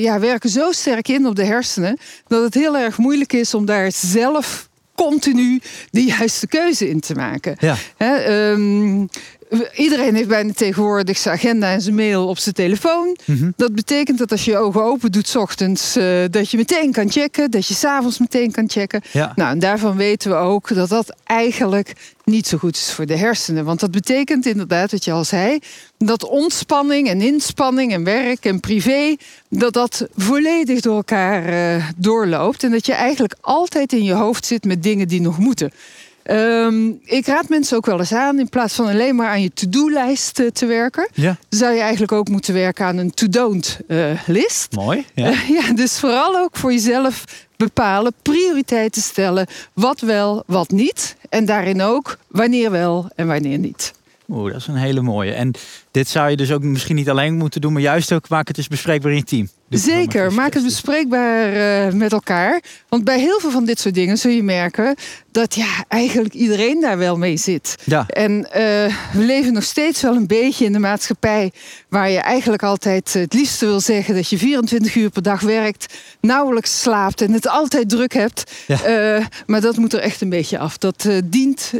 ja, 0.00 0.20
werken 0.20 0.50
zo 0.50 0.72
sterk 0.72 1.08
in 1.08 1.26
op 1.26 1.36
de 1.36 1.44
hersenen 1.44 1.98
dat 2.26 2.42
het 2.42 2.54
heel 2.54 2.76
erg 2.76 2.98
moeilijk 2.98 3.32
is 3.32 3.54
om 3.54 3.64
daar 3.64 3.92
zelf 3.92 4.68
continu 4.94 5.60
de 5.90 6.04
juiste 6.04 6.46
keuze 6.46 6.88
in 6.88 7.00
te 7.00 7.14
maken. 7.14 7.56
Ja. 7.60 7.76
Ehm, 7.96 9.04
iedereen 9.74 10.14
heeft 10.14 10.28
bijna 10.28 10.52
tegenwoordig 10.52 11.18
zijn 11.18 11.34
agenda 11.34 11.72
en 11.72 11.80
zijn 11.80 11.94
mail 11.94 12.28
op 12.28 12.38
zijn 12.38 12.54
telefoon. 12.54 13.16
Mhm. 13.24 13.50
Dat 13.56 13.74
betekent 13.74 14.18
dat 14.18 14.30
als 14.30 14.44
je 14.44 14.50
je 14.50 14.56
ogen 14.56 14.82
open 14.82 15.12
doet 15.12 15.28
's 15.28 15.34
ochtends, 15.34 15.96
eh, 15.96 16.24
dat 16.30 16.50
je 16.50 16.56
meteen 16.56 16.92
kan 16.92 17.10
checken, 17.10 17.50
dat 17.50 17.66
je 17.66 17.74
s'avonds 17.74 18.18
meteen 18.18 18.50
kan 18.50 18.70
checken. 18.70 19.00
Ja. 19.12 19.32
Nou, 19.36 19.50
en 19.50 19.58
daarvan 19.58 19.96
weten 19.96 20.30
we 20.30 20.36
ook 20.36 20.74
dat 20.74 20.88
dat 20.88 21.14
eigenlijk 21.24 21.92
niet 22.24 22.46
zo 22.46 22.58
goed 22.58 22.76
is 22.76 22.92
voor 22.92 23.06
de 23.06 23.16
hersenen. 23.16 23.64
Want 23.64 23.80
dat 23.80 23.90
betekent 23.90 24.46
inderdaad, 24.46 24.90
wat 24.90 25.04
je 25.04 25.12
al 25.12 25.24
zei, 25.24 25.58
dat 25.98 26.24
ontspanning 26.24 27.08
en 27.08 27.20
inspanning 27.20 27.92
en 27.92 28.04
werk 28.04 28.44
en 28.44 28.60
privé, 28.60 29.16
dat 29.48 29.72
dat 29.72 30.06
volledig 30.16 30.80
door 30.80 30.96
elkaar 30.96 31.44
eh, 31.44 31.84
doorloopt. 31.96 32.62
En 32.62 32.70
dat 32.70 32.86
je 32.86 32.92
eigenlijk 32.92 33.36
altijd 33.40 33.92
in 33.92 34.04
je 34.04 34.12
hoofd 34.12 34.46
zit 34.46 34.64
met 34.64 34.82
dingen 34.82 35.08
die 35.08 35.20
nog 35.20 35.38
moeten. 35.38 35.72
Ehm, 36.26 36.86
ik 37.04 37.26
raad 37.26 37.48
mensen 37.48 37.76
ook 37.76 37.86
wel 37.86 37.98
eens 37.98 38.12
aan, 38.12 38.38
in 38.38 38.48
plaats 38.48 38.74
van 38.74 38.86
alleen 38.86 39.16
maar 39.16 39.28
aan 39.28 39.42
je 39.42 39.52
to-do-lijst 39.54 40.38
eh, 40.38 40.46
te 40.46 40.66
werken, 40.66 41.08
Ja. 41.14 41.36
zou 41.48 41.74
je 41.74 41.80
eigenlijk 41.80 42.12
ook 42.12 42.28
moeten 42.28 42.54
werken 42.54 42.86
aan 42.86 42.96
een 42.96 43.10
to-don't-list. 43.14 44.72
Mooi. 44.74 45.04
Ja. 45.14 45.26
Eh, 45.30 45.48
ja, 45.48 45.72
dus 45.72 45.98
vooral 45.98 46.36
ook 46.38 46.56
voor 46.56 46.72
jezelf 46.72 47.24
bepalen, 47.56 48.12
prioriteiten 48.22 49.02
stellen. 49.02 49.46
Wat 49.72 50.00
wel, 50.00 50.42
wat 50.46 50.70
niet. 50.70 51.16
En 51.28 51.44
daarin 51.44 51.82
ook 51.82 52.18
wanneer 52.28 52.70
wel 52.70 53.08
en 53.14 53.26
wanneer 53.26 53.58
niet. 53.58 53.92
Oeh, 54.28 54.52
dat 54.52 54.60
is 54.60 54.66
een 54.66 54.74
hele 54.74 55.00
mooie. 55.02 55.32
En 55.32 55.54
dit 55.90 56.08
zou 56.08 56.30
je 56.30 56.36
dus 56.36 56.52
ook 56.52 56.62
misschien 56.62 56.96
niet 56.96 57.10
alleen 57.10 57.34
moeten 57.36 57.60
doen, 57.60 57.72
maar 57.72 57.82
juist 57.82 58.12
ook 58.12 58.28
maak 58.28 58.46
het 58.46 58.56
dus 58.56 58.68
bespreekbaar 58.68 59.10
in 59.10 59.16
je 59.16 59.24
team. 59.24 59.48
Zeker, 59.70 60.32
maak 60.32 60.54
het 60.54 60.62
bespreekbaar 60.62 61.52
eh, 61.52 61.92
met 61.92 62.12
elkaar. 62.12 62.60
Want 62.88 63.04
bij 63.04 63.18
heel 63.18 63.40
veel 63.40 63.50
van 63.50 63.64
dit 63.64 63.80
soort 63.80 63.94
dingen 63.94 64.18
zul 64.18 64.30
je 64.30 64.42
merken 64.42 64.94
dat 65.30 65.54
ja, 65.54 65.84
eigenlijk 65.88 66.34
iedereen 66.34 66.80
daar 66.80 66.98
wel 66.98 67.16
mee 67.18 67.36
zit. 67.36 67.74
Ja. 67.84 68.04
En 68.08 68.52
eh, 68.52 68.62
we 69.12 69.22
leven 69.24 69.52
nog 69.52 69.62
steeds 69.62 70.02
wel 70.02 70.14
een 70.16 70.26
beetje 70.26 70.64
in 70.64 70.72
de 70.72 70.78
maatschappij 70.78 71.52
waar 71.88 72.10
je 72.10 72.18
eigenlijk 72.18 72.62
altijd 72.62 73.12
het 73.12 73.32
liefste 73.32 73.66
wil 73.66 73.80
zeggen 73.80 74.14
dat 74.14 74.28
je 74.28 74.38
24 74.38 74.94
uur 74.94 75.10
per 75.10 75.22
dag 75.22 75.40
werkt, 75.40 75.94
nauwelijks 76.20 76.80
slaapt 76.80 77.20
en 77.20 77.32
het 77.32 77.48
altijd 77.48 77.88
druk 77.88 78.12
hebt. 78.14 78.52
Ja. 78.66 78.82
Eh, 78.82 79.24
maar 79.46 79.60
dat 79.60 79.76
moet 79.76 79.92
er 79.92 80.00
echt 80.00 80.20
een 80.20 80.28
beetje 80.28 80.58
af. 80.58 80.78
Dat 80.78 81.08
dient 81.24 81.72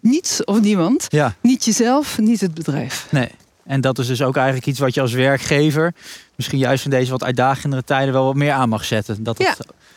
niets 0.00 0.44
of 0.44 0.60
niemand. 0.60 1.06
Ja, 1.08 1.34
Niet 1.40 1.64
jezelf, 1.64 2.18
niet 2.18 2.40
het 2.40 2.54
bedrijf. 2.54 3.06
nee. 3.10 3.28
En 3.64 3.80
dat 3.80 3.98
is 3.98 4.06
dus 4.06 4.22
ook 4.22 4.36
eigenlijk 4.36 4.66
iets 4.66 4.78
wat 4.78 4.94
je 4.94 5.00
als 5.00 5.12
werkgever, 5.12 5.94
misschien 6.36 6.58
juist 6.58 6.84
in 6.84 6.90
deze 6.90 7.10
wat 7.10 7.24
uitdagendere 7.24 7.84
tijden, 7.84 8.12
wel 8.12 8.24
wat 8.24 8.34
meer 8.34 8.52
aan 8.52 8.68
mag 8.68 8.84
zetten. 8.84 9.22
Dat 9.22 9.38
het 9.38 9.46
Ja, 9.46 9.54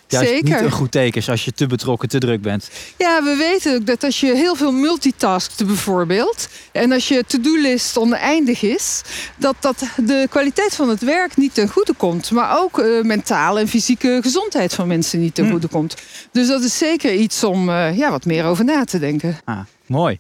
juist 0.07 0.29
zeker. 0.29 0.43
niet 0.53 0.59
een 0.62 0.71
goed 0.71 0.91
teken 0.91 1.21
is 1.21 1.29
als 1.29 1.45
je 1.45 1.51
te 1.51 1.67
betrokken, 1.67 2.09
te 2.09 2.17
druk 2.17 2.41
bent. 2.41 2.69
Ja, 2.97 3.24
we 3.24 3.36
weten 3.36 3.75
ook 3.75 3.86
dat 3.86 4.03
als 4.03 4.19
je 4.19 4.36
heel 4.36 4.55
veel 4.55 4.71
multitaskt 4.71 5.65
bijvoorbeeld... 5.65 6.47
en 6.71 6.91
als 6.91 7.07
je 7.07 7.24
to-do-list 7.27 7.97
oneindig 7.97 8.61
is... 8.61 9.01
Dat, 9.37 9.55
dat 9.59 9.83
de 9.96 10.27
kwaliteit 10.29 10.75
van 10.75 10.89
het 10.89 11.01
werk 11.01 11.37
niet 11.37 11.53
ten 11.53 11.70
goede 11.70 11.94
komt. 11.98 12.31
Maar 12.31 12.59
ook 12.59 12.79
eh, 12.79 13.01
mentale 13.03 13.59
en 13.59 13.68
fysieke 13.68 14.20
gezondheid 14.22 14.74
van 14.74 14.87
mensen 14.87 15.20
niet 15.20 15.35
ten 15.35 15.46
Hm. 15.46 15.51
goede 15.51 15.68
komt. 15.68 15.96
Dus 16.31 16.48
dat 16.48 16.63
is 16.63 16.77
zeker 16.77 17.13
iets 17.13 17.44
om 17.44 17.70
eh, 17.70 17.98
ja, 17.98 18.11
wat 18.11 18.25
meer 18.25 18.46
over 18.46 18.65
na 18.65 18.83
te 18.83 19.00
denken. 19.00 19.37
Ah, 19.46 19.59
mooi. 19.87 20.17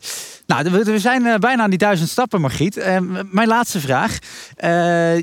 Nou, 0.47 0.71
we, 0.71 0.99
zijn 0.99 1.25
eh, 1.25 1.35
bijna 1.35 1.63
aan 1.63 1.69
die 1.69 1.79
duizend 1.79 2.09
stappen, 2.09 2.41
Margriet. 2.41 2.77
Eh, 2.77 2.97
mijn 3.31 3.47
laatste 3.47 3.79
vraag. 3.79 4.17
Eh, 4.55 4.69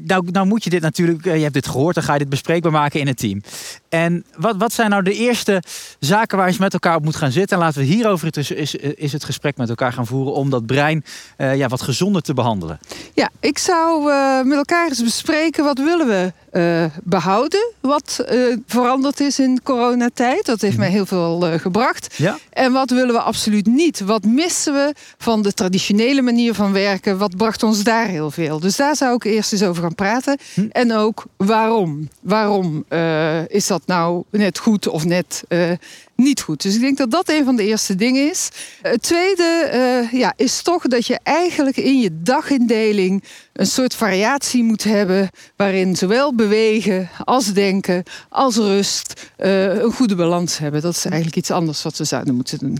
nou, 0.05 0.31
nou 0.31 0.47
moet 0.47 0.65
je 0.65 0.71
dit 0.71 0.81
natuurlijk, 0.81 1.27
eh, 1.27 1.37
je 1.37 1.43
hebt 1.43 1.55
dit 1.55 1.69
gehoord, 1.69 1.95
dan 1.95 2.05
ga 2.05 2.13
je 2.13 2.19
dit 2.19 2.29
bespreekbaar 2.29 2.73
maken 2.73 3.01
in 3.01 3.07
het 3.07 3.19
team. 3.19 3.43
En 3.89 4.25
wat, 4.37 4.57
wat 4.57 4.73
zijn 4.73 4.91
nou 4.91 5.03
de 5.03 5.15
eerste 5.15 5.63
zaken 5.99 6.39
waar 6.39 6.51
je 6.51 6.57
met 6.59 6.73
elkaar 6.73 6.97
op 6.97 7.05
moet 7.05 7.17
gaan 7.17 7.33
zitten? 7.33 7.57
En 7.57 7.63
laten 7.63 7.81
we 7.81 7.87
hierover 7.87 8.27
het, 8.27 8.37
is, 8.37 8.51
is, 8.51 8.75
is 8.75 9.13
het 9.13 9.25
gesprek 9.25 9.57
met 9.57 9.69
elkaar 9.69 9.93
gaan 9.93 10.07
voeren 10.07 10.35
om 10.35 10.51
dat 10.51 10.67
brein 10.67 11.05
ja, 11.37 11.69
wat 11.69 11.83
gezonder 11.83 12.23
te 12.23 12.35
behandelen. 12.35 12.79
Ja, 13.15 13.31
ik 13.41 13.59
zou 13.59 14.05
met 14.45 14.57
elkaar 14.57 14.89
eens 14.89 15.03
bespreken 15.03 15.65
wat 15.65 15.79
willen 15.79 16.07
we 16.07 16.33
eh, 16.55 16.85
behouden. 17.03 17.73
Wat 17.81 18.25
veranderd 18.67 19.21
is 19.21 19.39
in 19.39 19.61
coronatijd. 19.63 20.47
Dat 20.47 20.61
heeft 20.61 20.79
mij 20.79 20.91
heel 20.91 21.07
veel 21.07 21.59
gebracht. 21.59 22.15
Ja? 22.17 22.39
En 22.51 22.73
wat 22.73 22.91
willen 22.91 23.15
we 23.15 23.21
absoluut 23.21 23.67
niet? 23.67 24.01
Wat 24.01 24.25
missen 24.35 24.73
we 24.73 24.95
van 25.19 25.43
de 25.43 25.53
traditionele 25.53 26.23
manier 26.23 26.55
van 26.55 26.73
werken? 26.73 27.19
Wat 27.19 27.37
bracht 27.37 27.63
ons 27.63 27.83
daar 27.83 28.07
heel 28.07 28.31
veel? 28.31 28.61
Dus 28.61 28.77
daar 28.77 28.97
zou 28.97 29.15
ik 29.15 29.25
eerst 29.25 29.53
eens 29.53 29.63
over 29.63 29.83
gaan 29.83 29.95
praten. 29.95 30.39
Hm. 30.55 30.67
En 30.71 30.93
ook 30.93 31.25
waarom? 31.37 32.09
Waarom 32.21 32.85
eh, 32.89 33.49
is 33.49 33.67
dat 33.67 33.87
nou 33.87 34.25
net 34.31 34.59
goed 34.59 34.89
of 34.89 35.05
net 35.05 35.45
eh, 35.49 35.71
niet 36.17 36.41
goed? 36.41 36.63
Dus 36.63 36.75
ik 36.75 36.81
denk 36.81 36.99
dat 36.99 37.11
dat 37.11 37.29
een 37.29 37.45
van 37.45 37.57
de 37.57 37.65
eerste 37.65 37.95
dingen 37.95 38.31
is. 38.31 38.49
Het 38.83 39.03
tweede 39.03 39.43
eh, 39.43 40.13
ja, 40.13 40.33
is 40.37 40.63
toch 40.63 40.83
dat 40.83 41.07
je 41.07 41.19
eigenlijk 41.23 41.77
in 41.77 42.01
je 42.01 42.11
dagindeling 42.23 43.25
een 43.53 43.67
soort 43.67 43.95
variatie 43.95 44.63
moet 44.63 44.85
hebben. 44.85 45.31
waarin 45.57 45.97
zowel 45.97 46.35
bewegen 46.35 47.09
als 47.25 47.53
denken 47.53 48.03
als 48.29 48.57
rust 48.57 49.31
een 49.37 49.93
goede 49.93 50.15
balans 50.15 50.59
hebben. 50.59 50.83
Dat 50.83 50.97
is 50.97 51.05
eigenlijk 51.05 51.37
iets 51.37 51.51
anders 51.51 51.83
wat 51.83 51.99
we 51.99 52.05
zouden 52.05 52.35
moeten 52.35 52.59
doen. 52.59 52.79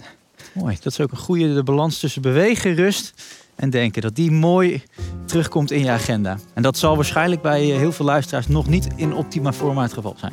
Mooi. 0.55 0.77
Dat 0.83 0.93
is 0.93 1.01
ook 1.01 1.11
een 1.11 1.17
goede 1.17 1.55
de 1.55 1.63
balans 1.63 1.99
tussen 1.99 2.23
bewegen, 2.23 2.75
rust 2.75 3.13
en 3.55 3.71
denken. 3.71 4.03
Dat 4.03 4.15
die 4.15 4.31
mooi 4.31 4.83
terugkomt 5.27 5.71
in 5.71 5.81
je 5.81 5.91
agenda. 5.91 6.39
En 6.55 6.63
dat 6.63 6.79
zal 6.79 6.97
waarschijnlijk 6.97 7.43
bij 7.43 7.73
eh, 7.73 7.77
heel 7.77 7.93
veel 7.93 8.07
luisteraars 8.07 8.49
nog 8.49 8.67
niet 8.67 8.89
in 8.97 9.15
optima 9.15 9.53
forma 9.53 9.83
het 9.83 9.93
geval 9.93 10.15
zijn. 10.19 10.33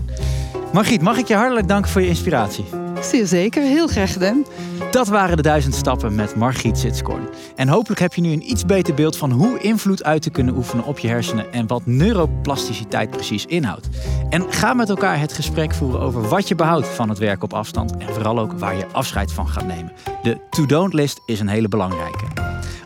Margriet, 0.73 1.01
mag 1.01 1.17
ik 1.17 1.27
je 1.27 1.36
hartelijk 1.36 1.67
danken 1.67 1.91
voor 1.91 2.01
je 2.01 2.07
inspiratie. 2.07 2.80
Zeer 3.01 3.27
zeker, 3.27 3.63
heel 3.63 3.87
graag 3.87 4.13
gedaan. 4.13 4.45
Dat 4.91 5.07
waren 5.07 5.37
de 5.37 5.43
duizend 5.43 5.75
stappen 5.75 6.15
met 6.15 6.35
Margriet 6.35 6.77
Sitskoorn. 6.77 7.29
En 7.55 7.67
hopelijk 7.67 7.99
heb 7.99 8.13
je 8.13 8.21
nu 8.21 8.31
een 8.31 8.51
iets 8.51 8.65
beter 8.65 8.93
beeld 8.93 9.17
van 9.17 9.31
hoe 9.31 9.59
invloed 9.59 10.03
uit 10.03 10.21
te 10.21 10.29
kunnen 10.29 10.55
oefenen 10.55 10.85
op 10.85 10.99
je 10.99 11.07
hersenen 11.07 11.53
en 11.53 11.67
wat 11.67 11.85
neuroplasticiteit 11.85 13.09
precies 13.09 13.45
inhoudt. 13.45 13.87
En 14.29 14.53
ga 14.53 14.73
met 14.73 14.89
elkaar 14.89 15.19
het 15.19 15.33
gesprek 15.33 15.73
voeren 15.73 15.99
over 15.99 16.27
wat 16.27 16.47
je 16.47 16.55
behoudt 16.55 16.87
van 16.87 17.09
het 17.09 17.17
werk 17.17 17.43
op 17.43 17.53
afstand 17.53 17.97
en 17.97 18.13
vooral 18.13 18.39
ook 18.39 18.59
waar 18.59 18.75
je 18.75 18.87
afscheid 18.91 19.33
van 19.33 19.47
gaat 19.47 19.67
nemen. 19.67 19.91
De 20.23 20.37
to-don't 20.49 20.93
list 20.93 21.21
is 21.25 21.39
een 21.39 21.47
hele 21.47 21.67
belangrijke. 21.67 22.25